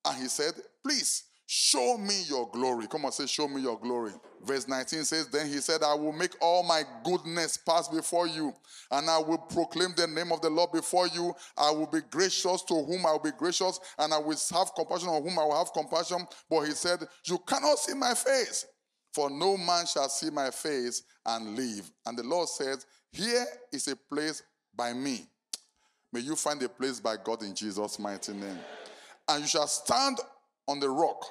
And 0.05 0.21
he 0.21 0.29
said, 0.29 0.55
Please 0.85 1.25
show 1.55 1.99
me 1.99 2.23
your 2.29 2.49
glory. 2.49 2.87
Come 2.87 3.05
on, 3.05 3.13
say, 3.13 3.27
Show 3.27 3.47
me 3.47 3.61
your 3.61 3.79
glory. 3.79 4.13
Verse 4.43 4.67
19 4.67 5.05
says, 5.05 5.29
Then 5.29 5.47
he 5.49 5.59
said, 5.59 5.83
I 5.83 5.93
will 5.93 6.13
make 6.13 6.35
all 6.41 6.63
my 6.63 6.83
goodness 7.05 7.59
pass 7.59 7.89
before 7.89 8.27
you, 8.27 8.55
and 8.91 9.11
I 9.11 9.19
will 9.19 9.37
proclaim 9.37 9.91
the 9.95 10.07
name 10.07 10.33
of 10.33 10.41
the 10.41 10.49
Lord 10.49 10.73
before 10.73 11.09
you. 11.09 11.35
I 11.59 11.71
will 11.71 11.89
be 11.89 12.01
gracious 12.11 12.63
to 12.63 12.75
whom 12.75 13.05
I 13.05 13.13
will 13.13 13.19
be 13.19 13.33
gracious, 13.37 13.79
and 13.99 14.15
I 14.15 14.19
will 14.19 14.37
have 14.53 14.75
compassion 14.75 15.11
on 15.11 15.23
whom 15.23 15.39
I 15.39 15.45
will 15.45 15.59
have 15.59 15.75
compassion. 15.75 16.27
But 16.49 16.63
he 16.63 16.71
said, 16.71 17.01
You 17.27 17.39
cannot 17.47 17.79
see 17.79 17.95
my 17.95 18.15
face. 18.15 18.65
For 19.13 19.29
no 19.29 19.59
man 19.59 19.85
shall 19.85 20.09
see 20.09 20.31
my 20.31 20.51
face 20.51 21.03
and 21.27 21.55
live. 21.55 21.93
And 22.07 22.17
the 22.17 22.23
Lord 22.23 22.49
says, 22.49 22.87
Here 23.11 23.45
is 23.71 23.89
a 23.89 23.97
place 23.97 24.43
by 24.75 24.95
me. 24.95 25.27
May 26.15 26.21
you 26.21 26.35
find 26.35 26.63
a 26.63 26.69
place 26.71 26.99
by 26.99 27.17
God 27.23 27.43
in 27.43 27.55
Jesus' 27.55 27.99
mighty 27.99 28.33
name. 28.33 28.59
And 29.29 29.43
you 29.43 29.49
shall 29.49 29.67
stand 29.67 30.19
on 30.67 30.81
the 30.81 30.89
rock. 30.89 31.23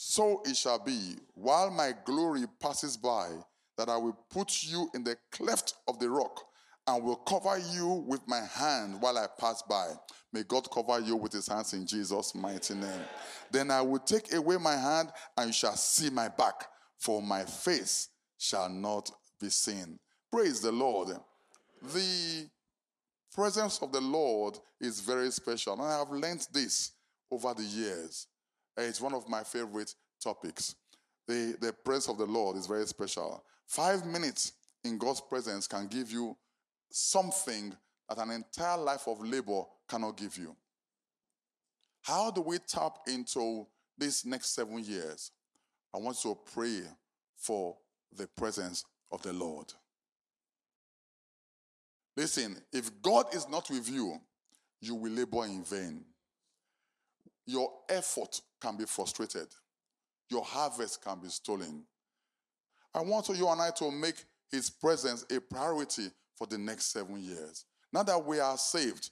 So 0.00 0.42
it 0.44 0.56
shall 0.56 0.78
be, 0.78 1.16
while 1.34 1.72
my 1.72 1.92
glory 2.04 2.44
passes 2.60 2.96
by, 2.96 3.30
that 3.76 3.88
I 3.88 3.96
will 3.96 4.16
put 4.30 4.62
you 4.62 4.88
in 4.94 5.02
the 5.02 5.16
cleft 5.32 5.74
of 5.88 5.98
the 5.98 6.08
rock 6.08 6.40
and 6.86 7.02
will 7.02 7.16
cover 7.16 7.58
you 7.72 8.04
with 8.06 8.20
my 8.28 8.42
hand 8.42 9.02
while 9.02 9.18
I 9.18 9.26
pass 9.40 9.60
by. 9.68 9.88
May 10.32 10.44
God 10.44 10.70
cover 10.70 11.00
you 11.00 11.16
with 11.16 11.32
his 11.32 11.48
hands 11.48 11.72
in 11.72 11.84
Jesus' 11.84 12.32
mighty 12.36 12.74
name. 12.74 13.00
Then 13.50 13.72
I 13.72 13.82
will 13.82 13.98
take 13.98 14.32
away 14.32 14.56
my 14.58 14.76
hand 14.76 15.08
and 15.36 15.48
you 15.48 15.52
shall 15.52 15.74
see 15.74 16.10
my 16.10 16.28
back 16.28 16.68
for 16.96 17.20
my 17.20 17.42
face 17.42 18.08
shall 18.38 18.68
not 18.68 19.10
be 19.40 19.50
seen. 19.50 19.98
Praise 20.30 20.60
the 20.60 20.70
Lord. 20.70 21.08
The 21.82 22.48
presence 23.34 23.80
of 23.82 23.90
the 23.90 24.00
Lord 24.00 24.60
is 24.80 25.00
very 25.00 25.32
special. 25.32 25.72
And 25.72 25.82
I 25.82 25.98
have 25.98 26.10
learned 26.12 26.46
this 26.52 26.92
over 27.32 27.52
the 27.52 27.64
years. 27.64 28.28
It's 28.78 29.00
one 29.00 29.14
of 29.14 29.28
my 29.28 29.42
favorite 29.42 29.94
topics. 30.22 30.76
The, 31.26 31.56
the 31.60 31.72
presence 31.72 32.08
of 32.08 32.18
the 32.18 32.26
Lord 32.26 32.56
is 32.56 32.66
very 32.66 32.86
special. 32.86 33.44
Five 33.66 34.06
minutes 34.06 34.52
in 34.84 34.98
God's 34.98 35.20
presence 35.20 35.66
can 35.66 35.88
give 35.88 36.10
you 36.10 36.36
something 36.90 37.74
that 38.08 38.18
an 38.18 38.30
entire 38.30 38.78
life 38.78 39.06
of 39.06 39.22
labor 39.22 39.62
cannot 39.88 40.16
give 40.16 40.38
you. 40.38 40.56
How 42.02 42.30
do 42.30 42.40
we 42.40 42.58
tap 42.58 43.00
into 43.06 43.66
these 43.98 44.24
next 44.24 44.54
seven 44.54 44.82
years? 44.82 45.32
I 45.94 45.98
want 45.98 46.18
to 46.22 46.38
pray 46.54 46.82
for 47.36 47.76
the 48.16 48.26
presence 48.28 48.84
of 49.10 49.22
the 49.22 49.32
Lord. 49.32 49.72
Listen, 52.16 52.56
if 52.72 52.90
God 53.02 53.34
is 53.34 53.48
not 53.48 53.68
with 53.70 53.90
you, 53.90 54.18
you 54.80 54.94
will 54.94 55.12
labor 55.12 55.44
in 55.44 55.62
vain. 55.62 56.04
Your 57.48 57.70
effort 57.88 58.42
can 58.60 58.76
be 58.76 58.84
frustrated, 58.84 59.46
your 60.28 60.44
harvest 60.44 61.02
can 61.02 61.18
be 61.18 61.28
stolen. 61.28 61.82
I 62.94 63.00
want 63.00 63.26
you 63.30 63.48
and 63.48 63.58
I 63.58 63.70
to 63.78 63.90
make 63.90 64.16
His 64.50 64.68
presence 64.68 65.24
a 65.34 65.40
priority 65.40 66.08
for 66.36 66.46
the 66.46 66.58
next 66.58 66.92
seven 66.92 67.18
years. 67.22 67.64
Now 67.90 68.02
that 68.02 68.22
we 68.22 68.38
are 68.38 68.58
saved 68.58 69.08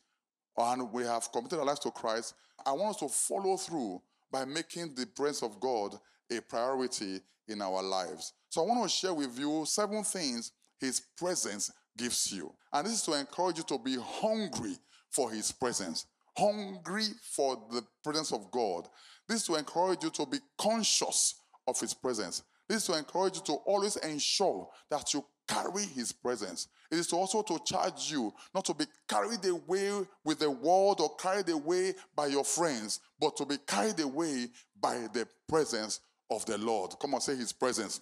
and 0.55 0.93
we 0.93 1.05
have 1.05 1.33
committed 1.33 1.59
our 1.59 1.65
lives 1.65 1.81
to 1.81 1.91
Christ, 1.91 2.35
I 2.67 2.73
want 2.73 2.97
us 2.97 3.01
to 3.01 3.09
follow 3.09 3.57
through 3.57 4.03
by 4.31 4.45
making 4.45 4.95
the 4.95 5.07
presence 5.07 5.43
of 5.43 5.59
God 5.59 5.99
a 6.31 6.43
priority 6.43 7.21
in 7.49 7.63
our 7.63 7.83
lives. 7.83 8.35
So 8.51 8.63
I 8.63 8.67
want 8.67 8.83
to 8.83 8.89
share 8.91 9.15
with 9.15 9.39
you 9.39 9.65
seven 9.65 10.05
things 10.05 10.53
His 10.79 11.01
presence 11.17 11.73
gives 11.97 12.31
you. 12.31 12.53
And 12.71 12.87
this 12.87 12.97
is 12.97 13.03
to 13.05 13.19
encourage 13.19 13.57
you 13.57 13.65
to 13.65 13.79
be 13.79 13.97
hungry 13.99 14.77
for 15.11 15.31
His 15.31 15.53
presence, 15.53 16.05
hungry 16.37 17.07
for 17.23 17.63
the 17.71 17.83
presence 18.05 18.33
of 18.33 18.51
God. 18.51 18.89
This 19.29 19.41
is 19.41 19.47
to 19.47 19.55
encourage 19.57 20.05
you 20.05 20.11
to 20.11 20.27
be 20.27 20.39
conscious 20.59 21.41
of 21.67 21.79
His 21.81 21.95
presence. 21.95 22.43
This 22.69 22.79
is 22.79 22.87
to 22.87 22.99
encourage 22.99 23.37
you 23.37 23.43
to 23.47 23.53
always 23.65 23.97
ensure 23.97 24.69
that 24.91 25.13
you 25.15 25.25
carry 25.47 25.85
his 25.85 26.13
presence. 26.13 26.69
It 26.91 26.99
is 26.99 27.13
also 27.13 27.43
to 27.43 27.59
charge 27.65 28.11
you 28.11 28.33
not 28.55 28.65
to 28.67 28.75
be 28.75 28.87
carried 29.09 29.45
away 29.45 30.05
with 30.25 30.39
the 30.39 30.51
world 30.51 31.01
or 31.01 31.15
carried 31.17 31.49
away 31.49 31.95
by 32.15 32.27
your 32.27 32.45
friends, 32.45 33.01
but 33.21 33.37
to 33.37 33.47
be 33.47 33.59
carried 33.67 34.01
away 34.01 34.49
by 34.81 35.07
the 35.13 35.27
presence 35.49 36.01
of 36.31 36.45
the 36.47 36.59
Lord. 36.59 36.93
Come 37.01 37.15
on, 37.15 37.21
say 37.21 37.37
his 37.37 37.53
presence. 37.53 38.01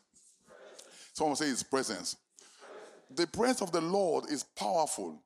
Someone 1.13 1.37
say 1.37 1.47
his 1.47 1.63
presence. 1.63 2.17
The 3.15 3.27
presence 3.27 3.63
of 3.63 3.73
the 3.73 3.81
Lord 3.81 4.31
is 4.31 4.43
powerful. 4.43 5.23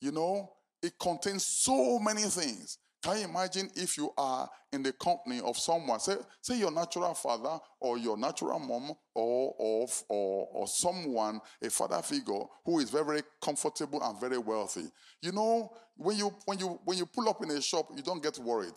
You 0.00 0.12
know, 0.12 0.52
it 0.82 0.92
contains 0.98 1.46
so 1.46 1.98
many 1.98 2.22
things. 2.22 2.78
Can 3.02 3.18
you 3.18 3.24
imagine 3.24 3.70
if 3.76 3.96
you 3.96 4.10
are 4.18 4.48
in 4.72 4.82
the 4.82 4.92
company 4.92 5.40
of 5.40 5.56
someone, 5.56 6.00
say, 6.00 6.16
say 6.40 6.58
your 6.58 6.72
natural 6.72 7.14
father 7.14 7.58
or 7.80 7.96
your 7.96 8.16
natural 8.16 8.58
mom 8.58 8.90
or, 9.14 9.54
or, 9.56 9.86
or, 10.08 10.48
or 10.52 10.66
someone, 10.66 11.40
a 11.62 11.70
father 11.70 12.02
figure 12.02 12.40
who 12.64 12.80
is 12.80 12.90
very, 12.90 13.04
very 13.04 13.22
comfortable 13.40 14.02
and 14.02 14.20
very 14.20 14.38
wealthy. 14.38 14.86
You 15.22 15.30
know, 15.30 15.70
when 15.96 16.16
you, 16.16 16.34
when, 16.44 16.58
you, 16.58 16.80
when 16.84 16.98
you 16.98 17.06
pull 17.06 17.28
up 17.28 17.42
in 17.42 17.50
a 17.52 17.62
shop, 17.62 17.88
you 17.94 18.02
don't 18.02 18.22
get 18.22 18.36
worried. 18.38 18.74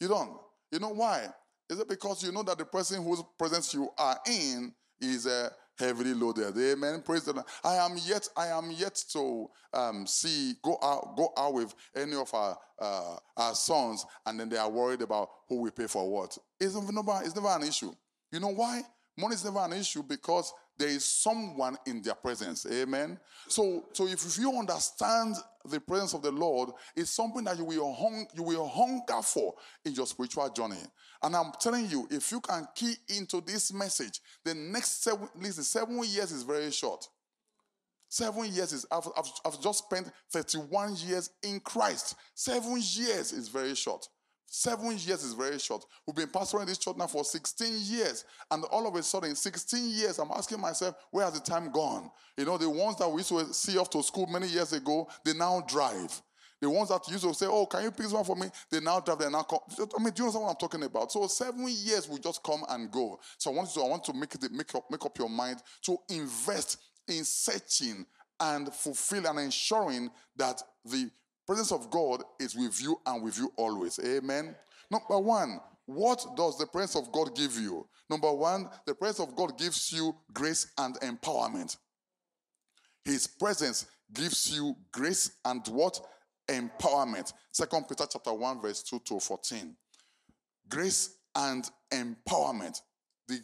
You 0.00 0.08
don't. 0.08 0.38
You 0.72 0.78
know 0.78 0.90
why? 0.90 1.28
Is 1.68 1.78
it 1.78 1.88
because 1.88 2.22
you 2.22 2.32
know 2.32 2.42
that 2.42 2.58
the 2.58 2.64
person 2.64 3.02
whose 3.04 3.22
presence 3.38 3.74
you 3.74 3.90
are 3.98 4.18
in 4.26 4.72
is 5.00 5.26
a 5.26 5.50
heavily 5.78 6.14
loaded. 6.14 6.56
Amen. 6.56 7.02
Praise 7.02 7.24
the 7.24 7.32
Lord. 7.32 7.46
I 7.62 7.74
am 7.76 7.96
yet, 8.04 8.28
I 8.36 8.48
am 8.48 8.70
yet 8.70 9.02
to 9.12 9.48
um, 9.72 10.06
see 10.06 10.54
go 10.62 10.78
out, 10.82 11.16
go 11.16 11.32
out 11.36 11.54
with 11.54 11.74
any 11.96 12.14
of 12.14 12.32
our 12.34 12.56
uh, 12.78 13.16
our 13.36 13.54
sons, 13.54 14.04
and 14.26 14.38
then 14.38 14.48
they 14.48 14.56
are 14.56 14.70
worried 14.70 15.02
about 15.02 15.28
who 15.48 15.60
we 15.60 15.70
pay 15.70 15.86
for 15.86 16.08
what. 16.10 16.36
It's 16.58 16.74
never, 16.74 17.20
it's 17.24 17.34
never 17.34 17.48
an 17.48 17.62
issue. 17.62 17.92
You 18.32 18.40
know 18.40 18.48
why? 18.48 18.82
Money 19.16 19.34
is 19.34 19.44
never 19.44 19.60
an 19.60 19.72
issue 19.74 20.02
because 20.02 20.52
there 20.76 20.88
is 20.88 21.04
someone 21.04 21.76
in 21.86 22.02
their 22.02 22.14
presence. 22.14 22.66
Amen. 22.70 23.18
So, 23.48 23.84
so 23.92 24.06
if, 24.06 24.38
you 24.38 24.56
understand 24.58 25.36
the 25.64 25.80
presence 25.80 26.14
of 26.14 26.22
the 26.22 26.32
Lord, 26.32 26.70
it's 26.96 27.10
something 27.10 27.44
that 27.44 27.56
you 27.56 27.64
will, 27.64 27.92
hung, 27.94 28.26
you 28.34 28.42
will 28.42 28.68
hunger 28.68 29.22
for 29.22 29.54
in 29.84 29.92
your 29.92 30.06
spiritual 30.06 30.48
journey. 30.50 30.82
And 31.22 31.36
I'm 31.36 31.52
telling 31.60 31.88
you, 31.88 32.08
if 32.10 32.30
you 32.32 32.40
can 32.40 32.66
key 32.74 32.94
into 33.16 33.40
this 33.40 33.72
message, 33.72 34.20
the 34.44 34.54
next 34.54 35.02
seven, 35.02 35.28
listen, 35.36 35.64
seven 35.64 35.96
years 35.98 36.32
is 36.32 36.42
very 36.42 36.70
short. 36.70 37.08
Seven 38.08 38.44
years 38.52 38.72
is, 38.72 38.86
I've, 38.90 39.08
I've, 39.16 39.30
I've 39.44 39.60
just 39.60 39.84
spent 39.86 40.10
31 40.30 40.96
years 40.96 41.30
in 41.42 41.60
Christ. 41.60 42.14
Seven 42.34 42.74
years 42.74 43.32
is 43.32 43.48
very 43.48 43.74
short. 43.74 44.08
Seven 44.46 44.90
years 44.90 45.24
is 45.24 45.34
very 45.34 45.58
short. 45.58 45.84
We've 46.06 46.14
been 46.14 46.28
pastoring 46.28 46.66
this 46.66 46.78
church 46.78 46.96
now 46.96 47.06
for 47.06 47.24
16 47.24 47.72
years. 47.80 48.24
And 48.50 48.64
all 48.66 48.86
of 48.86 48.94
a 48.94 49.02
sudden, 49.02 49.34
16 49.34 49.90
years, 49.90 50.18
I'm 50.18 50.30
asking 50.30 50.60
myself, 50.60 50.94
where 51.10 51.24
has 51.24 51.34
the 51.34 51.40
time 51.40 51.72
gone? 51.72 52.10
You 52.36 52.44
know, 52.44 52.56
the 52.56 52.70
ones 52.70 52.96
that 52.98 53.08
we 53.08 53.18
used 53.18 53.30
to 53.30 53.52
see 53.52 53.78
off 53.78 53.90
to 53.90 54.02
school 54.02 54.26
many 54.26 54.46
years 54.46 54.72
ago, 54.72 55.08
they 55.24 55.32
now 55.32 55.64
drive. 55.66 56.22
The 56.60 56.70
ones 56.70 56.88
that 56.88 57.06
used 57.08 57.24
to 57.24 57.34
say, 57.34 57.46
Oh, 57.46 57.66
can 57.66 57.82
you 57.82 57.90
pick 57.90 58.10
one 58.10 58.24
for 58.24 58.36
me? 58.36 58.46
They 58.70 58.80
now 58.80 59.00
drive, 59.00 59.18
they 59.18 59.28
now 59.28 59.42
come. 59.42 59.58
I 59.98 60.02
mean, 60.02 60.14
do 60.14 60.24
you 60.24 60.32
know 60.32 60.40
what 60.40 60.50
I'm 60.50 60.56
talking 60.56 60.82
about? 60.82 61.12
So 61.12 61.26
seven 61.26 61.66
years 61.68 62.08
will 62.08 62.18
just 62.18 62.42
come 62.42 62.64
and 62.70 62.90
go. 62.90 63.20
So 63.36 63.50
I 63.50 63.54
want 63.54 63.70
to, 63.74 63.80
I 63.82 63.88
want 63.88 64.04
to 64.04 64.14
make, 64.14 64.34
it, 64.34 64.50
make, 64.50 64.74
up, 64.74 64.84
make 64.90 65.04
up 65.04 65.18
your 65.18 65.28
mind 65.28 65.58
to 65.82 65.98
invest 66.08 66.78
in 67.08 67.24
searching 67.24 68.06
and 68.40 68.72
fulfill 68.72 69.26
and 69.26 69.40
ensuring 69.40 70.10
that 70.36 70.62
the 70.84 71.10
presence 71.46 71.72
of 71.72 71.90
God 71.90 72.22
is 72.40 72.54
with 72.54 72.80
you 72.82 73.00
and 73.06 73.22
with 73.22 73.38
you 73.38 73.52
always. 73.56 73.98
Amen. 73.98 74.54
Number 74.90 75.18
one, 75.18 75.60
what 75.86 76.24
does 76.36 76.58
the 76.58 76.66
presence 76.66 76.96
of 76.96 77.12
God 77.12 77.34
give 77.36 77.56
you? 77.56 77.86
Number 78.08 78.32
one, 78.32 78.68
the 78.86 78.94
presence 78.94 79.28
of 79.28 79.36
God 79.36 79.58
gives 79.58 79.92
you 79.92 80.14
grace 80.32 80.72
and 80.78 80.94
empowerment. 81.00 81.76
His 83.04 83.26
presence 83.26 83.86
gives 84.12 84.54
you 84.56 84.74
grace 84.92 85.38
and 85.44 85.66
what? 85.68 86.00
Empowerment. 86.48 87.32
Second 87.52 87.88
Peter 87.88 88.04
chapter 88.10 88.32
1, 88.32 88.62
verse 88.62 88.82
2 88.82 89.00
to 89.06 89.20
14. 89.20 89.76
Grace 90.68 91.16
and 91.34 91.68
empowerment. 91.92 92.80
The, 93.28 93.40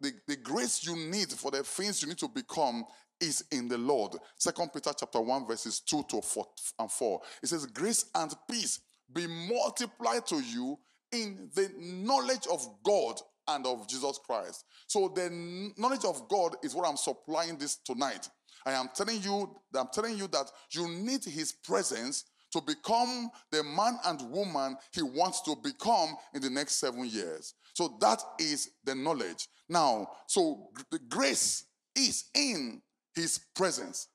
the, 0.00 0.12
the 0.28 0.36
grace 0.36 0.86
you 0.86 0.96
need 0.96 1.30
for 1.30 1.50
the 1.50 1.62
things 1.62 2.02
you 2.02 2.08
need 2.08 2.18
to 2.18 2.28
become 2.28 2.84
is 3.22 3.44
in 3.52 3.68
the 3.68 3.78
Lord. 3.78 4.16
Second 4.36 4.72
Peter 4.72 4.92
chapter 4.98 5.20
1, 5.20 5.46
verses 5.46 5.80
2 5.80 6.04
to 6.08 6.20
4 6.20 6.46
and 6.80 6.90
4. 6.90 7.20
It 7.42 7.46
says, 7.46 7.66
Grace 7.66 8.06
and 8.14 8.34
peace 8.50 8.80
be 9.12 9.26
multiplied 9.26 10.26
to 10.26 10.36
you 10.40 10.78
in 11.12 11.50
the 11.54 11.70
knowledge 11.78 12.46
of 12.50 12.66
God 12.82 13.20
and 13.48 13.66
of 13.66 13.88
Jesus 13.88 14.18
Christ. 14.24 14.64
So 14.86 15.08
the 15.14 15.72
knowledge 15.76 16.04
of 16.04 16.28
God 16.28 16.56
is 16.62 16.74
what 16.74 16.88
I'm 16.88 16.96
supplying 16.96 17.56
this 17.58 17.76
tonight. 17.76 18.28
I 18.64 18.72
am 18.72 18.88
telling 18.94 19.20
you, 19.22 19.56
I'm 19.74 19.88
telling 19.92 20.16
you 20.16 20.28
that 20.28 20.50
you 20.70 20.88
need 20.88 21.24
his 21.24 21.52
presence 21.52 22.24
to 22.52 22.60
become 22.60 23.30
the 23.50 23.62
man 23.62 23.98
and 24.04 24.30
woman 24.30 24.76
he 24.92 25.02
wants 25.02 25.40
to 25.42 25.56
become 25.62 26.16
in 26.34 26.42
the 26.42 26.50
next 26.50 26.78
seven 26.78 27.06
years. 27.06 27.54
So 27.74 27.96
that 28.00 28.22
is 28.38 28.70
the 28.84 28.94
knowledge. 28.94 29.48
Now, 29.68 30.08
so 30.26 30.68
the 30.90 30.98
grace 30.98 31.64
is 31.96 32.24
in 32.34 32.82
his 33.14 33.38
presence. 33.54 34.08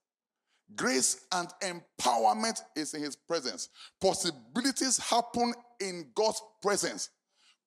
Grace 0.76 1.26
and 1.32 1.48
empowerment 1.62 2.62
is 2.76 2.94
in 2.94 3.02
his 3.02 3.16
presence. 3.16 3.70
Possibilities 4.02 4.98
happen 4.98 5.54
in 5.80 6.08
God's 6.14 6.42
presence. 6.62 7.10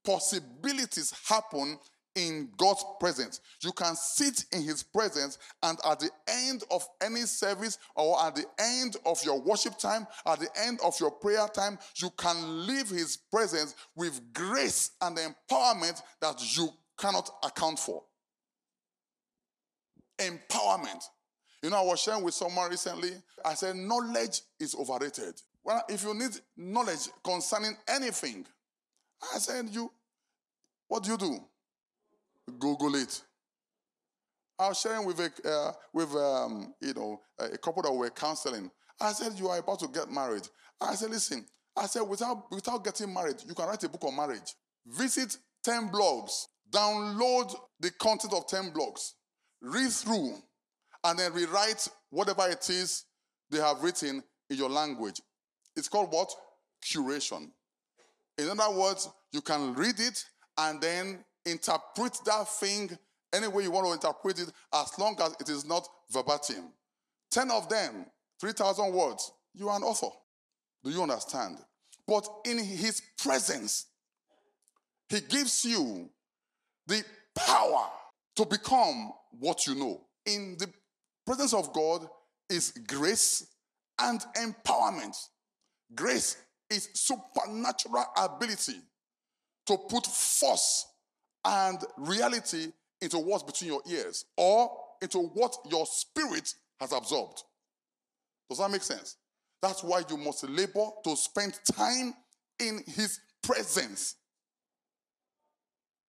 Possibilities 0.05 1.15
happen 1.27 1.79
in 2.15 2.51
God's 2.57 2.85
presence. 2.99 3.41
You 3.63 3.73
can 3.73 3.95
sit 3.95 4.45
in 4.53 4.63
his 4.63 4.83
presence, 4.83 5.39
and 5.63 5.79
at 5.89 6.01
the 6.01 6.11
end 6.29 6.65
of 6.71 6.87
any 7.01 7.21
service 7.21 7.79
or 7.95 8.21
at 8.23 8.35
the 8.35 8.45
end 8.59 8.97
of 9.07 9.23
your 9.25 9.41
worship 9.41 9.79
time, 9.79 10.07
at 10.27 10.41
the 10.41 10.49
end 10.61 10.81
of 10.85 10.99
your 11.01 11.11
prayer 11.11 11.47
time, 11.49 11.79
you 11.97 12.11
can 12.19 12.67
leave 12.67 12.89
his 12.89 13.17
presence 13.17 13.75
with 13.95 14.21
grace 14.33 14.91
and 15.01 15.17
empowerment 15.17 16.03
that 16.21 16.57
you 16.57 16.69
cannot 16.99 17.31
account 17.45 17.79
for. 17.79 18.03
Empowerment. 20.19 21.03
You 21.63 21.71
know, 21.71 21.77
I 21.77 21.83
was 21.83 22.01
sharing 22.01 22.25
with 22.25 22.35
someone 22.35 22.71
recently. 22.71 23.11
I 23.45 23.55
said, 23.55 23.77
knowledge 23.77 24.41
is 24.59 24.75
overrated. 24.75 25.35
Well, 25.63 25.83
if 25.89 26.03
you 26.05 26.15
need 26.15 26.33
knowledge 26.57 27.09
concerning 27.23 27.77
anything, 27.87 28.47
I 29.35 29.39
said, 29.39 29.69
you, 29.71 29.93
what 30.89 31.03
do 31.03 31.11
you 31.11 31.19
do? 31.19 31.39
Google 32.59 32.95
it. 32.95 33.23
I 34.59 34.69
was 34.69 34.81
sharing 34.81 35.07
with 35.07 35.21
a, 35.21 35.31
uh, 35.49 35.73
with 35.93 36.15
um, 36.15 36.75
you 36.81 36.93
know 36.93 37.21
a 37.39 37.57
couple 37.57 37.83
that 37.83 37.93
were 37.93 38.11
counseling. 38.11 38.71
I 39.01 39.13
said, 39.13 39.39
you 39.39 39.49
are 39.49 39.59
about 39.59 39.81
to 39.81 39.89
get 39.89 40.11
married. 40.11 40.47
I 40.81 40.95
said, 40.95 41.11
listen. 41.11 41.47
I 41.77 41.87
said, 41.87 42.03
without 42.03 42.51
without 42.51 42.85
getting 42.85 43.15
married, 43.15 43.37
you 43.47 43.55
can 43.55 43.67
write 43.67 43.85
a 43.85 43.89
book 43.89 44.05
on 44.05 44.17
marriage. 44.17 44.55
Visit 44.87 45.37
ten 45.63 45.89
blogs. 45.89 46.47
Download 46.71 47.55
the 47.79 47.91
content 47.93 48.35
of 48.35 48.47
ten 48.47 48.71
blogs. 48.73 49.13
Read 49.63 49.91
through 49.91 50.35
and 51.05 51.19
then 51.19 51.33
rewrite 51.33 51.89
whatever 52.11 52.49
it 52.49 52.69
is 52.69 53.05
they 53.51 53.59
have 53.59 53.83
written 53.83 54.23
in 54.49 54.57
your 54.57 54.71
language. 54.71 55.21
It's 55.77 55.89
called 55.89 56.13
what? 56.13 56.31
Curation. 56.85 57.51
In 58.39 58.49
other 58.49 58.77
words, 58.77 59.09
you 59.33 59.41
can 59.41 59.75
read 59.75 59.99
it 59.99 60.25
and 60.59 60.81
then 60.81 61.25
interpret 61.45 62.19
that 62.25 62.49
thing 62.49 62.97
any 63.33 63.49
way 63.49 63.63
you 63.63 63.71
want 63.71 63.87
to 63.87 63.93
interpret 63.93 64.41
it 64.41 64.53
as 64.75 64.99
long 64.99 65.17
as 65.23 65.37
it 65.41 65.49
is 65.49 65.65
not 65.65 65.87
verbatim. 66.11 66.73
10 67.31 67.51
of 67.51 67.69
them, 67.69 68.07
3,000 68.41 68.93
words, 68.93 69.33
you 69.55 69.69
are 69.69 69.77
an 69.77 69.83
author. 69.83 70.09
Do 70.83 70.91
you 70.91 71.03
understand? 71.03 71.59
But 72.07 72.29
in 72.45 72.59
his 72.59 73.01
presence, 73.19 73.87
he 75.09 75.21
gives 75.21 75.65
you 75.65 76.09
the 76.87 77.05
power 77.35 77.89
to 78.37 78.47
become 78.47 79.13
what 79.39 79.67
you 79.67 79.75
know. 79.75 80.01
In 80.27 80.57
the 80.59 80.69
presence 81.31 81.55
of 81.55 81.73
God 81.73 82.09
is 82.49 82.73
grace 82.89 83.47
and 84.01 84.21
empowerment. 84.37 85.17
Grace 85.95 86.37
is 86.69 86.89
supernatural 86.95 88.05
ability 88.21 88.81
to 89.67 89.79
put 89.89 90.07
force 90.07 90.87
and 91.45 91.79
reality 91.99 92.73
into 93.01 93.19
what's 93.19 93.45
between 93.45 93.71
your 93.71 93.83
ears 93.89 94.25
or 94.37 94.73
into 95.01 95.19
what 95.19 95.55
your 95.71 95.87
spirit 95.87 96.53
has 96.81 96.91
absorbed. 96.91 97.45
Does 98.49 98.59
that 98.59 98.73
make 98.73 98.83
sense? 98.83 99.17
That's 99.63 99.85
why 99.85 100.03
you 100.11 100.17
must 100.17 100.43
labor 100.49 100.89
to 101.05 101.15
spend 101.15 101.61
time 101.73 102.13
in 102.59 102.81
his 102.89 103.21
presence. 103.41 104.17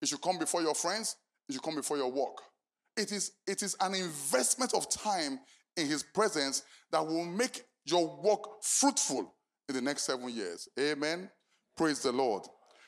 It 0.01 0.07
should 0.07 0.21
come 0.23 0.39
before 0.39 0.63
your 0.63 0.73
friends, 0.73 1.15
it 1.47 1.53
should 1.53 1.61
come 1.61 1.75
before 1.75 1.97
your 1.97 2.11
work. 2.11 2.41
It 2.97 3.11
is, 3.11 3.31
it 3.47 3.63
is 3.63 3.75
an 3.79 3.95
investment 3.95 4.73
of 4.73 4.89
time 4.89 5.39
in 5.77 5.87
his 5.87 6.03
presence 6.03 6.63
that 6.91 7.05
will 7.05 7.25
make 7.25 7.63
your 7.85 8.21
work 8.21 8.61
fruitful 8.61 9.33
in 9.69 9.75
the 9.75 9.81
next 9.81 10.03
seven 10.03 10.29
years. 10.29 10.67
Amen. 10.79 11.29
Praise 11.77 12.01
the 12.01 12.11
Lord. 12.11 12.43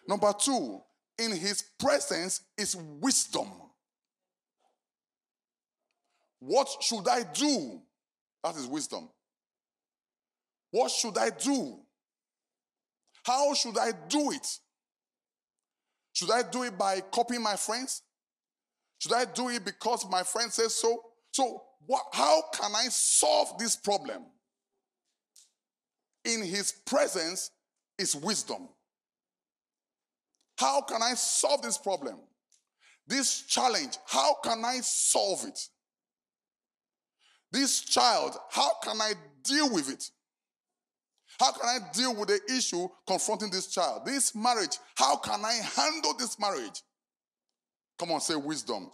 Number 0.07 0.33
two, 0.37 0.79
in 1.17 1.31
his 1.31 1.63
presence 1.79 2.41
is 2.57 2.75
wisdom. 2.75 3.47
What 6.39 6.67
should 6.81 7.07
I 7.07 7.23
do? 7.23 7.81
That 8.43 8.55
is 8.55 8.67
wisdom. 8.67 9.09
What 10.71 10.91
should 10.91 11.17
I 11.17 11.29
do? 11.29 11.79
How 13.23 13.53
should 13.53 13.77
I 13.77 13.91
do 14.09 14.31
it? 14.31 14.45
Should 16.11 16.31
I 16.31 16.43
do 16.43 16.63
it 16.63 16.77
by 16.77 16.99
copying 16.99 17.41
my 17.41 17.55
friends? 17.55 18.01
Should 19.03 19.11
I 19.11 19.25
do 19.25 19.49
it 19.49 19.65
because 19.65 20.09
my 20.09 20.23
friend 20.23 20.49
says 20.49 20.75
so? 20.75 21.03
So, 21.33 21.61
what, 21.85 22.03
how 22.13 22.41
can 22.53 22.71
I 22.73 22.85
solve 22.87 23.57
this 23.57 23.75
problem? 23.75 24.23
In 26.23 26.41
his 26.41 26.71
presence 26.71 27.51
is 27.97 28.15
wisdom. 28.15 28.69
How 30.57 30.79
can 30.83 31.01
I 31.03 31.15
solve 31.15 31.63
this 31.63 31.77
problem? 31.77 32.15
This 33.05 33.41
challenge, 33.41 33.97
how 34.07 34.35
can 34.41 34.63
I 34.63 34.79
solve 34.79 35.43
it? 35.49 35.59
This 37.51 37.81
child, 37.81 38.37
how 38.51 38.71
can 38.81 39.01
I 39.01 39.15
deal 39.43 39.69
with 39.69 39.91
it? 39.91 40.11
How 41.41 41.51
can 41.51 41.65
I 41.67 41.79
deal 41.91 42.15
with 42.15 42.29
the 42.29 42.39
issue 42.55 42.87
confronting 43.05 43.49
this 43.49 43.67
child? 43.67 44.05
This 44.05 44.33
marriage, 44.33 44.77
how 44.95 45.17
can 45.17 45.43
I 45.43 45.59
handle 45.75 46.13
this 46.17 46.39
marriage? 46.39 46.81
Come 47.97 48.11
on, 48.11 48.21
say 48.21 48.35
wisdom. 48.35 48.89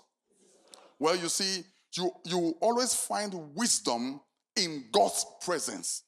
Well, 0.99 1.15
you 1.15 1.29
see, 1.29 1.63
you, 1.93 2.11
you 2.25 2.55
always 2.61 2.93
find 2.93 3.33
wisdom 3.55 4.19
in 4.55 4.85
God's 4.91 5.25
presence. 5.43 6.03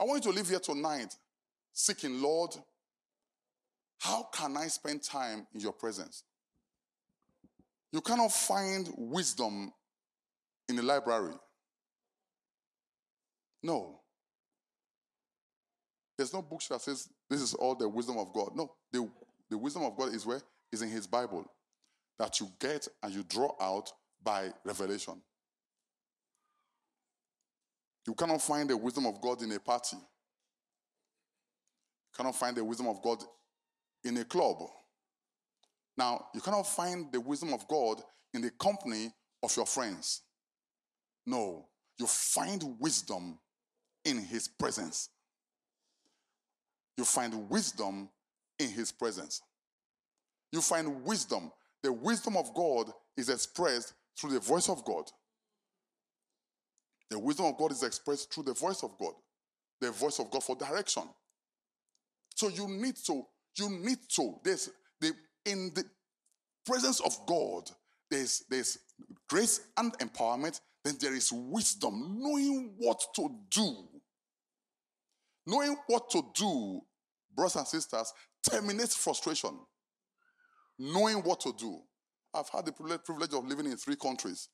I 0.00 0.04
want 0.04 0.24
you 0.24 0.32
to 0.32 0.36
live 0.36 0.48
here 0.48 0.58
tonight 0.58 1.14
seeking, 1.72 2.20
Lord, 2.20 2.50
how 3.98 4.28
can 4.32 4.56
I 4.56 4.66
spend 4.68 5.02
time 5.02 5.46
in 5.54 5.60
your 5.60 5.72
presence? 5.72 6.22
You 7.92 8.00
cannot 8.00 8.32
find 8.32 8.88
wisdom 8.96 9.72
in 10.68 10.76
the 10.76 10.82
library. 10.82 11.34
No. 13.62 14.00
There's 16.16 16.32
no 16.32 16.42
book 16.42 16.62
that 16.70 16.80
says 16.80 17.08
this 17.28 17.40
is 17.40 17.54
all 17.54 17.74
the 17.74 17.88
wisdom 17.88 18.18
of 18.18 18.32
God. 18.32 18.50
No, 18.54 18.72
the, 18.92 19.08
the 19.50 19.58
wisdom 19.58 19.82
of 19.82 19.96
God 19.96 20.14
is 20.14 20.24
where? 20.24 20.42
Is 20.72 20.82
in 20.82 20.88
His 20.90 21.06
Bible 21.06 21.44
that 22.18 22.40
you 22.40 22.48
get 22.58 22.88
and 23.02 23.14
you 23.14 23.22
draw 23.22 23.54
out 23.60 23.90
by 24.22 24.52
revelation. 24.64 25.20
You 28.06 28.14
cannot 28.14 28.40
find 28.40 28.70
the 28.70 28.76
wisdom 28.76 29.06
of 29.06 29.20
God 29.20 29.42
in 29.42 29.52
a 29.52 29.60
party. 29.60 29.96
You 29.96 30.02
cannot 32.16 32.36
find 32.36 32.56
the 32.56 32.64
wisdom 32.64 32.88
of 32.88 33.02
God 33.02 33.22
in 34.04 34.16
a 34.16 34.24
club. 34.24 34.58
Now, 35.96 36.26
you 36.34 36.40
cannot 36.40 36.66
find 36.66 37.10
the 37.12 37.20
wisdom 37.20 37.52
of 37.52 37.66
God 37.68 38.00
in 38.32 38.42
the 38.42 38.50
company 38.50 39.12
of 39.42 39.56
your 39.56 39.66
friends. 39.66 40.22
No, 41.26 41.66
you 41.98 42.06
find 42.06 42.62
wisdom 42.78 43.38
in 44.04 44.18
His 44.18 44.46
presence. 44.46 45.08
You 46.96 47.04
find 47.04 47.50
wisdom 47.50 48.08
in 48.58 48.68
His 48.70 48.92
presence. 48.92 49.42
You 50.52 50.60
find 50.60 51.04
wisdom. 51.04 51.50
The 51.82 51.92
wisdom 51.92 52.36
of 52.36 52.54
God 52.54 52.90
is 53.16 53.28
expressed 53.28 53.94
through 54.18 54.32
the 54.32 54.40
voice 54.40 54.68
of 54.68 54.84
God. 54.84 55.04
The 57.10 57.18
wisdom 57.18 57.46
of 57.46 57.58
God 57.58 57.72
is 57.72 57.82
expressed 57.82 58.32
through 58.32 58.44
the 58.44 58.54
voice 58.54 58.82
of 58.82 58.96
God, 58.98 59.12
the 59.80 59.92
voice 59.92 60.18
of 60.18 60.30
God 60.30 60.42
for 60.42 60.56
direction. 60.56 61.04
So 62.34 62.48
you 62.48 62.68
need 62.68 62.96
to, 63.06 63.22
you 63.56 63.70
need 63.70 63.98
to, 64.16 64.34
there's 64.42 64.70
the 65.00 65.12
in 65.44 65.72
the 65.74 65.84
presence 66.64 67.00
of 67.00 67.16
God, 67.26 67.70
there's 68.10 68.44
there's 68.50 68.78
grace 69.28 69.60
and 69.76 69.96
empowerment, 69.98 70.60
then 70.84 70.96
there 71.00 71.14
is 71.14 71.32
wisdom, 71.32 72.16
knowing 72.18 72.74
what 72.78 73.00
to 73.14 73.28
do. 73.50 73.88
Knowing 75.46 75.76
what 75.86 76.10
to 76.10 76.22
do, 76.34 76.80
brothers 77.34 77.56
and 77.56 77.66
sisters, 77.68 78.12
terminates 78.50 78.96
frustration. 78.96 79.56
Knowing 80.78 81.16
what 81.16 81.40
to 81.40 81.52
do. 81.58 81.80
I've 82.34 82.48
had 82.50 82.66
the 82.66 82.72
privilege 82.72 83.32
of 83.32 83.46
living 83.46 83.66
in 83.66 83.76
three 83.76 83.96
countries. 83.96 84.48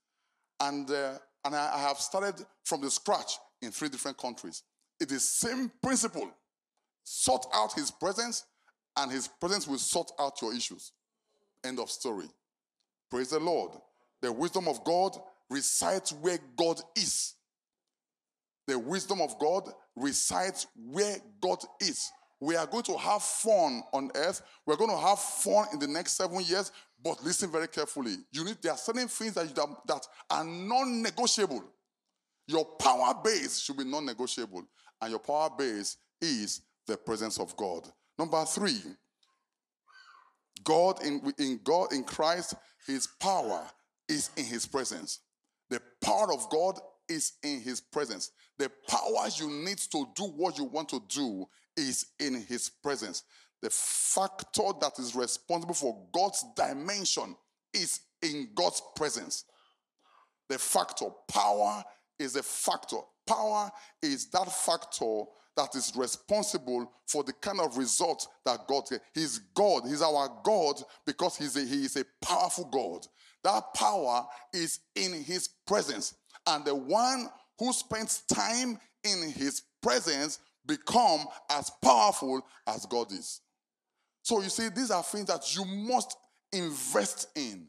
And, 0.61 0.88
uh, 0.90 1.18
and 1.44 1.54
I 1.56 1.78
have 1.80 1.98
started 1.98 2.35
from 2.64 2.80
the 2.80 2.90
scratch 2.90 3.38
in 3.61 3.72
three 3.72 3.88
different 3.88 4.18
countries. 4.18 4.62
It 5.00 5.11
is 5.11 5.28
same 5.28 5.70
principle. 5.82 6.30
Sort 7.04 7.46
out 7.52 7.72
his 7.72 7.90
presence, 7.90 8.44
and 8.96 9.11
his 9.11 9.26
presence 9.26 9.66
will 9.66 9.78
sort 9.78 10.12
out 10.20 10.40
your 10.40 10.54
issues. 10.54 10.92
End 11.64 11.80
of 11.80 11.90
story. 11.90 12.26
Praise 13.11 13.30
the 13.30 13.40
Lord. 13.40 13.72
The 14.20 14.32
wisdom 14.32 14.68
of 14.68 14.85
God 14.85 15.16
resides 15.50 16.12
where 16.12 16.38
God 16.56 16.80
is. 16.96 17.35
The 18.68 18.78
wisdom 18.78 19.20
of 19.20 19.37
God 19.40 19.68
resides 19.96 20.66
where 20.76 21.16
God 21.40 21.58
is. 21.80 22.11
We 22.42 22.57
are 22.57 22.66
going 22.66 22.83
to 22.83 22.98
have 22.98 23.22
fun 23.22 23.85
on 23.92 24.11
earth. 24.16 24.42
We're 24.66 24.74
going 24.74 24.90
to 24.90 24.96
have 24.96 25.20
fun 25.20 25.66
in 25.72 25.78
the 25.78 25.87
next 25.87 26.14
seven 26.14 26.40
years, 26.40 26.72
but 27.00 27.22
listen 27.22 27.48
very 27.52 27.68
carefully. 27.68 28.16
You 28.33 28.44
need 28.44 28.57
there 28.61 28.72
are 28.72 28.78
certain 28.78 29.07
things 29.07 29.35
that, 29.35 29.46
you, 29.46 29.76
that 29.87 30.05
are 30.28 30.42
non-negotiable. 30.42 31.62
Your 32.48 32.64
power 32.64 33.14
base 33.22 33.61
should 33.61 33.76
be 33.76 33.85
non-negotiable, 33.85 34.64
and 35.00 35.11
your 35.11 35.20
power 35.20 35.50
base 35.57 35.98
is 36.20 36.62
the 36.88 36.96
presence 36.96 37.38
of 37.38 37.57
God. 37.57 37.87
Number 38.18 38.44
three, 38.44 38.81
God 40.64 41.00
in, 41.05 41.33
in 41.38 41.61
God 41.62 41.92
in 41.92 42.02
Christ, 42.02 42.55
His 42.88 43.07
power 43.20 43.64
is 44.09 44.31
in 44.37 44.46
His 44.46 44.66
presence. 44.66 45.20
The 45.70 45.81
power 46.02 46.33
of 46.33 46.50
God 46.50 46.81
is 47.09 47.33
in 47.42 47.61
his 47.61 47.81
presence. 47.81 48.31
The 48.59 48.70
power 48.88 49.28
you 49.37 49.48
need 49.50 49.78
to 49.78 50.07
do 50.14 50.24
what 50.24 50.59
you 50.59 50.64
want 50.64 50.88
to 50.90 51.02
do 51.09 51.46
is 51.76 52.06
in 52.20 52.35
his 52.42 52.70
presence. 52.82 53.24
The 53.61 53.70
factor 53.70 54.72
that 54.80 54.98
is 54.98 55.14
responsible 55.14 55.74
for 55.74 56.06
God's 56.12 56.44
dimension 56.56 57.37
is 57.72 58.00
in 58.22 58.48
God's 58.54 58.82
presence. 58.96 59.44
The 60.48 60.58
factor, 60.58 61.06
power 61.28 61.82
is 62.18 62.37
a 62.37 62.42
factor. 62.42 62.98
Power 63.26 63.70
is 64.02 64.28
that 64.30 64.52
factor 64.52 65.24
that 65.56 65.74
is 65.74 65.92
responsible 65.94 66.90
for 67.06 67.22
the 67.22 67.32
kind 67.35 67.61
of 67.61 67.76
result 67.76 68.26
that 68.44 68.66
God 68.66 68.85
He's 69.14 69.38
God. 69.54 69.82
He's 69.87 70.02
our 70.02 70.40
God 70.42 70.76
because 71.06 71.37
he's 71.37 71.56
a, 71.56 71.64
he 71.64 71.85
is 71.85 71.96
a 71.96 72.04
powerful 72.24 72.68
God. 72.72 73.06
That 73.44 73.74
power 73.74 74.24
is 74.52 74.80
in 74.96 75.12
his 75.12 75.48
presence. 75.66 76.14
And 76.46 76.64
the 76.64 76.74
one 76.74 77.28
who 77.58 77.72
spends 77.72 78.22
time 78.22 78.78
in 79.04 79.30
his 79.30 79.62
presence 79.82 80.38
become 80.66 81.27
as 81.51 81.70
powerful 81.83 82.44
as 82.66 82.87
God 82.87 83.12
is. 83.12 83.40
So 84.22 84.40
you 84.40 84.48
see, 84.48 84.68
these 84.68 84.90
are 84.90 85.03
things 85.03 85.27
that 85.27 85.57
you 85.57 85.64
must 85.64 86.16
invest 86.53 87.29
in. 87.37 87.66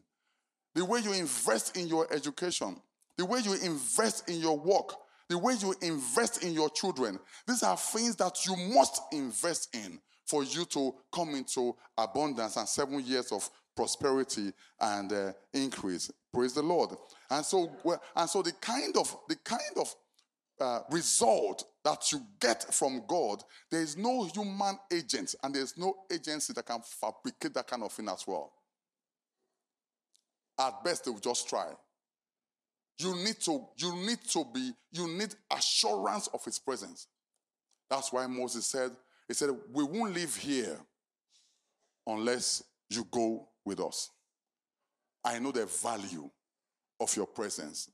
The 0.76 0.86
way 0.86 1.00
you 1.00 1.14
invest 1.14 1.78
in 1.78 1.88
your 1.88 2.12
education, 2.14 2.76
the 3.18 3.26
way 3.26 3.40
you 3.40 3.54
invest 3.54 4.30
in 4.30 4.40
your 4.40 4.58
work, 4.58 4.96
the 5.30 5.38
way 5.38 5.54
you 5.60 5.74
invest 5.82 6.44
in 6.44 6.54
your 6.54 6.70
children. 6.70 7.20
These 7.48 7.64
are 7.64 7.78
things 7.78 8.16
that 8.18 8.46
you 8.46 8.56
must 8.74 9.02
invest 9.12 9.76
in 9.76 10.00
for 10.26 10.44
you 10.44 10.66
to 10.66 10.94
come 11.12 11.36
into 11.36 11.76
abundance 11.98 12.56
and 12.56 12.68
seven 12.68 13.04
years 13.06 13.32
of 13.32 13.50
prosperity 13.76 14.52
and 14.80 15.12
uh, 15.12 15.34
increase. 15.54 16.12
Praise 16.32 16.54
the 16.54 16.62
Lord. 16.62 16.92
And 17.30 17.46
so, 17.46 17.72
and 18.16 18.30
so 18.30 18.42
the 18.42 18.52
kind 18.54 18.96
of 18.98 19.16
the 19.28 19.36
kind 19.38 19.62
of 19.78 19.94
uh, 20.60 20.80
result 20.92 21.66
that 21.84 22.12
you 22.12 22.22
get 22.40 22.74
from 22.74 23.04
God, 23.08 23.44
there 23.70 23.82
is 23.82 23.98
no 23.98 24.26
human 24.26 24.78
agent 24.92 25.36
and 25.44 25.54
there 25.54 25.64
is 25.64 25.78
no 25.78 25.96
agency 26.12 26.54
that 26.54 26.66
can 26.66 26.82
fabricate 26.82 27.54
that 27.54 27.68
kind 27.68 27.84
of 27.84 27.92
thing 27.92 28.08
as 28.10 28.26
well. 28.28 28.54
At 30.60 30.84
best, 30.84 31.06
they 31.06 31.12
will 31.12 31.20
just 31.20 31.50
try. 31.50 31.68
You 33.00 33.16
need 33.16 33.40
to, 33.42 33.66
you 33.78 33.96
need 33.96 34.20
to 34.30 34.46
be, 34.54 34.72
you 34.92 35.08
need 35.08 35.34
assurance 35.52 36.28
of 36.34 36.46
his 36.46 36.60
presence. 36.60 37.08
That's 37.90 38.14
why 38.14 38.28
Moses 38.28 38.66
said, 38.66 38.92
he 39.28 39.34
said, 39.34 39.50
we 39.72 39.84
won't 39.84 40.14
live 40.14 40.36
here 40.36 40.78
unless 42.06 42.64
you 42.90 43.06
go 43.10 43.48
with 43.66 43.80
us. 43.80 44.10
I 45.26 45.40
know 45.40 45.52
the 45.52 45.66
value 45.66 46.30
of 47.00 47.16
your 47.16 47.26
presence. 47.26 47.90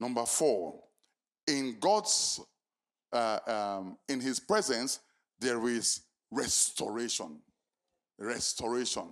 Number 0.00 0.24
four, 0.24 0.80
in 1.48 1.76
God's, 1.80 2.40
uh, 3.12 3.38
um, 3.46 3.98
in 4.08 4.20
his 4.20 4.38
presence, 4.38 5.00
there 5.40 5.66
is 5.68 6.02
restoration. 6.30 7.40
Restoration. 8.18 9.08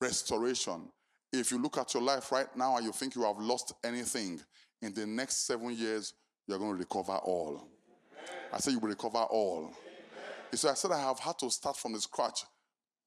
Restoration. 0.00 0.88
If 1.32 1.50
you 1.50 1.60
look 1.60 1.78
at 1.78 1.92
your 1.94 2.02
life 2.02 2.30
right 2.30 2.54
now 2.56 2.76
and 2.76 2.86
you 2.86 2.92
think 2.92 3.16
you 3.16 3.22
have 3.22 3.38
lost 3.38 3.72
anything, 3.82 4.40
in 4.82 4.92
the 4.92 5.06
next 5.06 5.46
seven 5.46 5.76
years, 5.76 6.14
you're 6.46 6.58
going 6.58 6.72
to 6.72 6.78
recover 6.78 7.16
all. 7.16 7.54
Amen. 7.54 8.40
I 8.52 8.58
say 8.58 8.72
you 8.72 8.78
will 8.78 8.88
recover 8.88 9.18
all. 9.18 9.72
So 10.52 10.70
I 10.70 10.74
said 10.74 10.92
I 10.92 11.00
have 11.00 11.18
had 11.18 11.38
to 11.40 11.50
start 11.50 11.76
from 11.76 11.92
the 11.92 12.00
scratch 12.00 12.44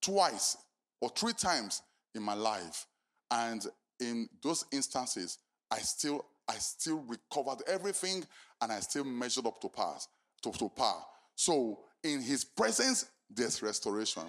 twice 0.01 0.57
or 1.01 1.09
three 1.09 1.33
times 1.33 1.81
in 2.15 2.21
my 2.21 2.33
life. 2.33 2.85
And 3.31 3.65
in 3.99 4.27
those 4.43 4.65
instances, 4.71 5.37
I 5.71 5.77
still, 5.79 6.25
I 6.49 6.55
still 6.55 7.03
recovered 7.07 7.61
everything 7.67 8.25
and 8.59 8.71
I 8.71 8.79
still 8.79 9.03
measured 9.03 9.45
up 9.45 9.61
to 9.61 9.69
pass, 9.69 10.07
to, 10.41 10.51
to 10.51 10.67
par. 10.69 11.05
So 11.35 11.81
in 12.03 12.21
his 12.21 12.43
presence, 12.43 13.05
there's 13.29 13.61
restoration. 13.61 14.23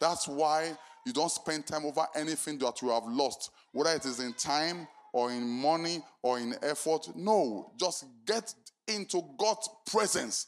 That's 0.00 0.26
why 0.26 0.72
you 1.04 1.12
don't 1.12 1.30
spend 1.30 1.66
time 1.66 1.84
over 1.84 2.06
anything 2.14 2.58
that 2.58 2.80
you 2.80 2.88
have 2.88 3.04
lost, 3.06 3.50
whether 3.72 3.90
it 3.90 4.06
is 4.06 4.20
in 4.20 4.32
time 4.32 4.88
or 5.12 5.30
in 5.30 5.46
money 5.46 6.02
or 6.22 6.38
in 6.38 6.54
effort. 6.62 7.08
No, 7.14 7.72
just 7.78 8.06
get 8.26 8.54
into 8.88 9.22
God's 9.36 9.68
presence 9.86 10.46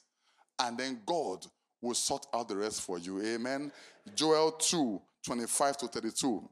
and 0.59 0.79
then 0.79 1.03
God 1.05 1.45
will 1.83 1.95
sort 1.95 2.27
out 2.33 2.49
the 2.49 2.57
rest 2.57 2.81
for 2.81 2.99
you. 2.99 3.21
Amen. 3.23 3.71
Joel 4.15 4.53
2 4.53 5.01
25 5.27 5.77
to 5.77 5.89
32. 5.89 6.49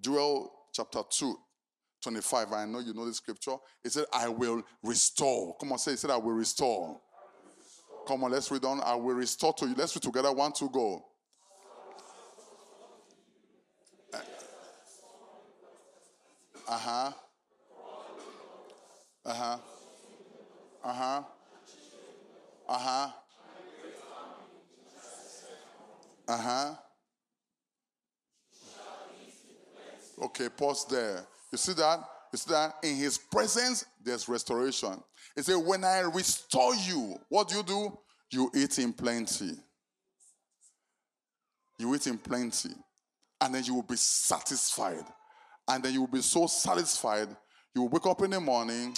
Joel 0.00 0.52
chapter 0.72 1.02
2 1.08 1.38
25. 2.02 2.52
I 2.52 2.64
know 2.66 2.80
you 2.80 2.94
know 2.94 3.06
the 3.06 3.14
scripture. 3.14 3.56
It 3.84 3.92
said, 3.92 4.06
I 4.12 4.28
will 4.28 4.62
restore. 4.82 5.56
Come 5.58 5.72
on, 5.72 5.78
say, 5.78 5.92
it 5.92 5.98
said, 5.98 6.10
I 6.10 6.16
will 6.16 6.32
restore. 6.32 7.00
Come 8.06 8.24
on, 8.24 8.30
let's 8.32 8.50
read 8.50 8.64
on. 8.64 8.80
I 8.80 8.94
will 8.94 9.14
restore 9.14 9.52
to 9.54 9.66
you. 9.66 9.74
Let's 9.76 9.94
read 9.94 10.02
together. 10.02 10.32
One, 10.32 10.52
two, 10.52 10.68
go. 10.70 11.04
Uh 16.68 16.78
huh. 16.78 17.12
Uh 19.24 19.34
huh. 19.34 19.58
Uh 20.84 20.92
huh. 20.92 21.22
Uh 22.68 22.78
huh. 22.78 23.10
Uh 26.28 26.36
huh. 26.38 26.74
Okay, 30.22 30.48
pause 30.48 30.86
there. 30.90 31.24
You 31.52 31.58
see 31.58 31.72
that? 31.74 32.00
You 32.32 32.38
see 32.38 32.50
that? 32.52 32.74
In 32.82 32.96
his 32.96 33.18
presence, 33.18 33.84
there's 34.02 34.28
restoration. 34.28 35.02
He 35.34 35.42
said, 35.42 35.56
When 35.56 35.84
I 35.84 36.00
restore 36.00 36.74
you, 36.74 37.16
what 37.28 37.48
do 37.48 37.56
you 37.56 37.62
do? 37.62 37.98
You 38.32 38.50
eat 38.54 38.78
in 38.78 38.92
plenty. 38.92 39.52
You 41.78 41.94
eat 41.94 42.06
in 42.06 42.18
plenty. 42.18 42.70
And 43.40 43.54
then 43.54 43.64
you 43.64 43.74
will 43.74 43.82
be 43.82 43.96
satisfied. 43.96 45.04
And 45.66 45.82
then 45.82 45.94
you 45.94 46.00
will 46.00 46.08
be 46.08 46.22
so 46.22 46.46
satisfied, 46.46 47.28
you 47.74 47.82
will 47.82 47.88
wake 47.88 48.06
up 48.06 48.22
in 48.22 48.30
the 48.30 48.40
morning 48.40 48.94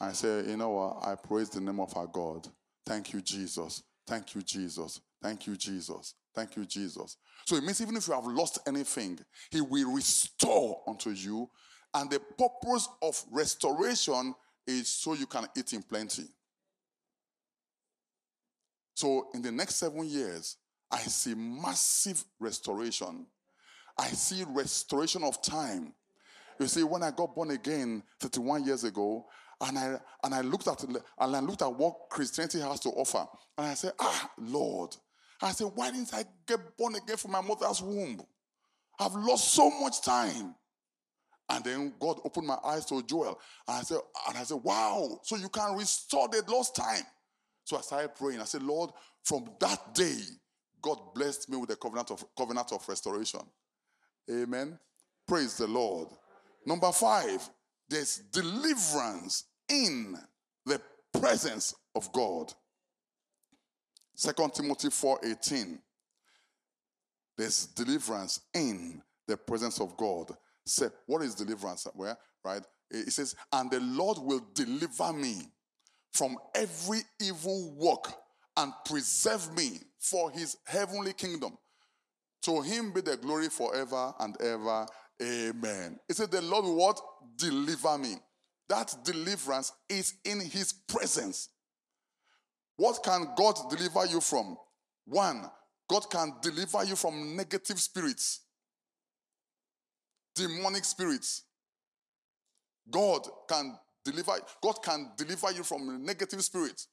and 0.00 0.16
say, 0.16 0.44
You 0.46 0.56
know 0.56 0.70
what? 0.70 1.06
I 1.06 1.14
praise 1.14 1.50
the 1.50 1.60
name 1.60 1.80
of 1.80 1.96
our 1.96 2.06
God. 2.06 2.48
Thank 2.86 3.12
you, 3.12 3.20
Jesus. 3.20 3.82
Thank 4.06 4.34
you, 4.34 4.42
Jesus. 4.42 5.00
Thank 5.22 5.46
you, 5.46 5.56
Jesus. 5.56 6.14
Thank 6.34 6.56
you, 6.56 6.64
Jesus. 6.66 7.16
So 7.46 7.56
it 7.56 7.64
means 7.64 7.80
even 7.80 7.96
if 7.96 8.08
you 8.08 8.14
have 8.14 8.26
lost 8.26 8.58
anything, 8.66 9.18
He 9.50 9.60
will 9.60 9.92
restore 9.92 10.82
unto 10.86 11.10
you. 11.10 11.48
And 11.94 12.10
the 12.10 12.20
purpose 12.20 12.88
of 13.02 13.22
restoration 13.30 14.34
is 14.66 14.88
so 14.88 15.14
you 15.14 15.26
can 15.26 15.46
eat 15.56 15.72
in 15.72 15.82
plenty. 15.82 16.24
So 18.94 19.28
in 19.34 19.42
the 19.42 19.52
next 19.52 19.76
seven 19.76 20.08
years, 20.08 20.56
I 20.90 20.98
see 20.98 21.34
massive 21.34 22.24
restoration. 22.38 23.26
I 23.98 24.08
see 24.08 24.44
restoration 24.48 25.22
of 25.22 25.40
time. 25.42 25.94
You 26.58 26.66
see, 26.66 26.82
when 26.82 27.02
I 27.02 27.10
got 27.10 27.34
born 27.34 27.50
again 27.50 28.02
31 28.20 28.64
years 28.64 28.84
ago, 28.84 29.26
and 29.60 29.78
I 29.78 29.98
and 30.24 30.34
I 30.34 30.40
looked 30.40 30.66
at 30.66 30.82
and 30.82 30.98
I 31.18 31.40
looked 31.40 31.62
at 31.62 31.72
what 31.72 31.94
Christianity 32.10 32.60
has 32.60 32.80
to 32.80 32.90
offer, 32.90 33.24
and 33.56 33.68
I 33.68 33.74
said, 33.74 33.92
Ah, 34.00 34.30
Lord, 34.38 34.96
I 35.44 35.52
said, 35.52 35.70
why 35.74 35.90
didn't 35.90 36.14
I 36.14 36.24
get 36.46 36.76
born 36.76 36.94
again 36.94 37.16
from 37.16 37.32
my 37.32 37.40
mother's 37.40 37.82
womb? 37.82 38.22
I've 38.98 39.14
lost 39.14 39.52
so 39.52 39.70
much 39.70 40.02
time. 40.02 40.54
And 41.48 41.64
then 41.64 41.94
God 42.00 42.20
opened 42.24 42.46
my 42.46 42.58
eyes 42.64 42.86
to 42.86 43.02
Joel. 43.02 43.38
And 43.68 43.78
I 43.78 43.82
said, 43.82 43.98
and 44.28 44.38
I 44.38 44.42
said, 44.44 44.60
wow, 44.62 45.20
so 45.22 45.36
you 45.36 45.48
can 45.48 45.76
restore 45.76 46.28
the 46.28 46.42
lost 46.48 46.74
time. 46.74 47.04
So 47.64 47.76
I 47.76 47.80
started 47.80 48.14
praying. 48.14 48.40
I 48.40 48.44
said, 48.44 48.62
Lord, 48.62 48.90
from 49.22 49.50
that 49.60 49.94
day, 49.94 50.18
God 50.80 50.98
blessed 51.14 51.48
me 51.50 51.56
with 51.56 51.70
the 51.70 51.76
covenant 51.76 52.10
of 52.10 52.24
covenant 52.36 52.72
of 52.72 52.86
restoration. 52.88 53.40
Amen. 54.30 54.78
Praise 55.26 55.56
the 55.56 55.66
Lord. 55.66 56.08
Number 56.66 56.92
five, 56.92 57.48
there's 57.88 58.18
deliverance 58.18 59.44
in 59.68 60.16
the 60.66 60.80
presence 61.18 61.74
of 61.94 62.12
God. 62.12 62.52
Second 64.14 64.54
Timothy 64.54 64.88
4:18. 64.88 65.78
There's 67.36 67.66
deliverance 67.66 68.40
in 68.54 69.02
the 69.26 69.36
presence 69.36 69.80
of 69.80 69.96
God. 69.96 70.36
Say, 70.66 70.86
what 71.06 71.22
is 71.22 71.34
deliverance? 71.34 71.86
Where? 71.94 72.16
Right? 72.44 72.62
It 72.90 73.12
says, 73.12 73.34
and 73.52 73.70
the 73.70 73.80
Lord 73.80 74.18
will 74.20 74.46
deliver 74.54 75.12
me 75.12 75.48
from 76.12 76.36
every 76.54 77.00
evil 77.20 77.74
work 77.76 78.12
and 78.56 78.72
preserve 78.84 79.54
me 79.56 79.80
for 79.98 80.30
his 80.30 80.56
heavenly 80.66 81.12
kingdom. 81.12 81.58
To 82.42 82.60
him 82.60 82.92
be 82.92 83.00
the 83.00 83.16
glory 83.16 83.48
forever 83.48 84.12
and 84.20 84.40
ever. 84.40 84.86
Amen. 85.22 85.98
It 86.08 86.16
said, 86.16 86.30
The 86.30 86.42
Lord 86.42 86.64
will 86.64 86.76
what? 86.76 87.00
Deliver 87.36 87.98
me. 87.98 88.16
That 88.68 88.94
deliverance 89.04 89.72
is 89.88 90.14
in 90.24 90.40
his 90.40 90.72
presence. 90.72 91.48
What 92.76 93.02
can 93.02 93.28
God 93.36 93.56
deliver 93.70 94.06
you 94.06 94.20
from? 94.20 94.56
One, 95.06 95.50
God 95.88 96.10
can 96.10 96.34
deliver 96.42 96.84
you 96.84 96.96
from 96.96 97.36
negative 97.36 97.80
spirits, 97.80 98.40
demonic 100.34 100.84
spirits. 100.84 101.44
God 102.90 103.26
can 103.48 103.76
deliver, 104.04 104.32
God 104.62 104.82
can 104.82 105.10
deliver 105.16 105.52
you 105.52 105.62
from 105.62 106.04
negative 106.04 106.42
spirits. 106.42 106.88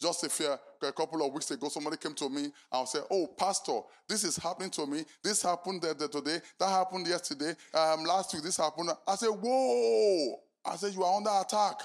Just 0.00 0.24
a, 0.24 0.28
few, 0.28 0.54
a 0.82 0.92
couple 0.92 1.24
of 1.24 1.32
weeks 1.32 1.50
ago, 1.50 1.68
somebody 1.68 1.96
came 1.96 2.14
to 2.14 2.28
me 2.28 2.48
and 2.72 2.88
said, 2.88 3.02
Oh, 3.10 3.28
Pastor, 3.38 3.80
this 4.08 4.24
is 4.24 4.36
happening 4.36 4.70
to 4.70 4.86
me. 4.86 5.04
This 5.22 5.42
happened 5.42 5.82
today. 5.82 6.40
That 6.58 6.68
happened 6.68 7.06
yesterday. 7.06 7.54
Um, 7.72 8.04
last 8.04 8.34
week, 8.34 8.42
this 8.42 8.56
happened. 8.56 8.90
I 9.06 9.14
said, 9.14 9.28
Whoa. 9.28 10.40
I 10.64 10.76
said, 10.76 10.94
You 10.94 11.04
are 11.04 11.16
under 11.16 11.30
attack. 11.40 11.80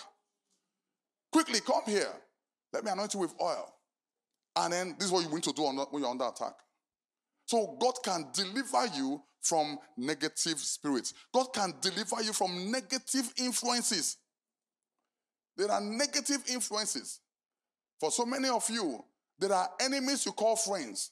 Quickly, 1.32 1.60
come 1.62 1.84
here. 1.86 2.12
Let 2.74 2.84
me 2.84 2.92
anoint 2.92 3.14
you 3.14 3.20
with 3.20 3.34
oil. 3.40 3.72
And 4.56 4.74
then 4.74 4.96
this 4.98 5.06
is 5.06 5.12
what 5.12 5.24
you 5.24 5.34
need 5.34 5.44
to 5.44 5.54
do 5.54 5.64
when 5.64 6.02
you're 6.02 6.12
under 6.12 6.26
attack. 6.26 6.54
So 7.50 7.76
God 7.80 7.96
can 8.04 8.28
deliver 8.32 8.86
you 8.96 9.24
from 9.42 9.80
negative 9.98 10.60
spirits. 10.60 11.16
God 11.34 11.48
can 11.52 11.74
deliver 11.82 12.22
you 12.22 12.32
from 12.32 12.72
negative 12.72 13.34
influences. 13.38 14.18
There 15.58 15.72
are 15.72 15.82
negative 15.82 16.44
influences. 16.48 17.22
For 18.00 18.12
so 18.12 18.24
many 18.28 18.50
of 18.50 18.70
you, 18.70 19.04
there 19.40 19.52
are 19.52 19.68
enemies 19.82 20.28
you 20.28 20.32
call 20.32 20.58
friends. 20.58 21.10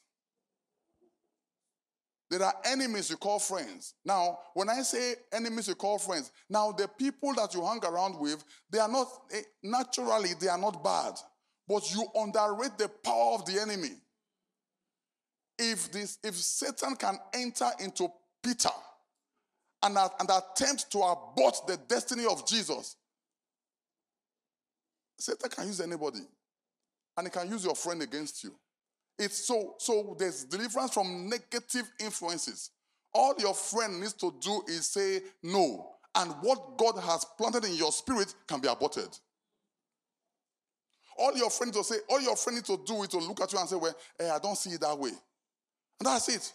There 2.30 2.44
are 2.44 2.54
enemies 2.66 3.10
you 3.10 3.16
call 3.16 3.40
friends. 3.40 3.94
Now, 4.04 4.38
when 4.54 4.68
I 4.68 4.82
say 4.82 5.14
enemies 5.32 5.66
you 5.66 5.74
call 5.74 5.98
friends, 5.98 6.30
now 6.48 6.70
the 6.70 6.86
people 6.86 7.34
that 7.34 7.52
you 7.52 7.66
hang 7.66 7.84
around 7.84 8.16
with, 8.16 8.44
they 8.70 8.78
are 8.78 8.88
not, 8.88 9.08
eh, 9.32 9.40
naturally, 9.64 10.34
they 10.40 10.46
are 10.46 10.56
not 10.56 10.84
bad 10.84 11.14
but 11.68 11.94
you 11.94 12.06
underrate 12.16 12.78
the 12.78 12.88
power 13.04 13.34
of 13.34 13.44
the 13.44 13.60
enemy. 13.60 13.90
If 15.58 15.90
this, 15.90 16.18
if 16.22 16.36
Satan 16.36 16.96
can 16.96 17.18
enter 17.34 17.68
into 17.80 18.08
Peter 18.42 18.70
and, 19.82 19.96
uh, 19.98 20.08
and 20.20 20.30
attempt 20.30 20.90
to 20.92 20.98
abort 20.98 21.56
the 21.66 21.78
destiny 21.88 22.24
of 22.30 22.46
Jesus, 22.46 22.96
Satan 25.18 25.50
can 25.50 25.66
use 25.66 25.80
anybody, 25.80 26.20
and 27.16 27.26
he 27.26 27.30
can 27.30 27.50
use 27.50 27.64
your 27.64 27.74
friend 27.74 28.02
against 28.02 28.44
you. 28.44 28.54
It's 29.18 29.44
so 29.46 29.74
so. 29.78 30.14
There's 30.16 30.44
deliverance 30.44 30.94
from 30.94 31.28
negative 31.28 31.90
influences. 32.00 32.70
All 33.12 33.34
your 33.38 33.54
friend 33.54 33.98
needs 33.98 34.12
to 34.14 34.32
do 34.40 34.62
is 34.68 34.86
say 34.86 35.22
no, 35.42 35.90
and 36.14 36.30
what 36.40 36.78
God 36.78 37.00
has 37.00 37.24
planted 37.36 37.64
in 37.64 37.74
your 37.74 37.90
spirit 37.90 38.32
can 38.46 38.60
be 38.60 38.68
aborted. 38.68 39.08
All 41.18 41.36
your 41.36 41.50
friend 41.50 41.74
will 41.74 41.82
say, 41.82 41.96
all 42.08 42.20
your 42.20 42.36
friend 42.36 42.58
needs 42.58 42.68
to 42.68 42.80
do 42.86 43.02
is 43.02 43.08
to 43.08 43.18
look 43.18 43.40
at 43.40 43.52
you 43.52 43.58
and 43.58 43.68
say, 43.68 43.74
Well, 43.74 43.94
hey, 44.18 44.30
I 44.30 44.38
don't 44.38 44.56
see 44.56 44.70
it 44.70 44.80
that 44.80 44.96
way. 44.96 45.10
And 46.00 46.06
that's 46.06 46.28
it. 46.28 46.52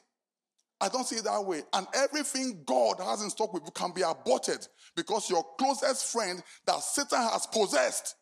I 0.79 0.89
don't 0.89 1.06
see 1.06 1.15
it 1.17 1.23
that 1.23 1.45
way. 1.45 1.62
And 1.73 1.88
everything 1.93 2.62
God 2.65 2.99
has 2.99 3.21
in 3.21 3.29
stock 3.29 3.53
with 3.53 3.63
you 3.63 3.71
can 3.71 3.91
be 3.93 4.01
aborted 4.01 4.67
because 4.95 5.29
your 5.29 5.45
closest 5.58 6.12
friend 6.12 6.41
that 6.65 6.79
Satan 6.82 7.21
has 7.21 7.45
possessed, 7.47 8.15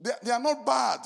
they, 0.00 0.10
they 0.22 0.30
are 0.30 0.40
not 0.40 0.64
bad. 0.64 1.00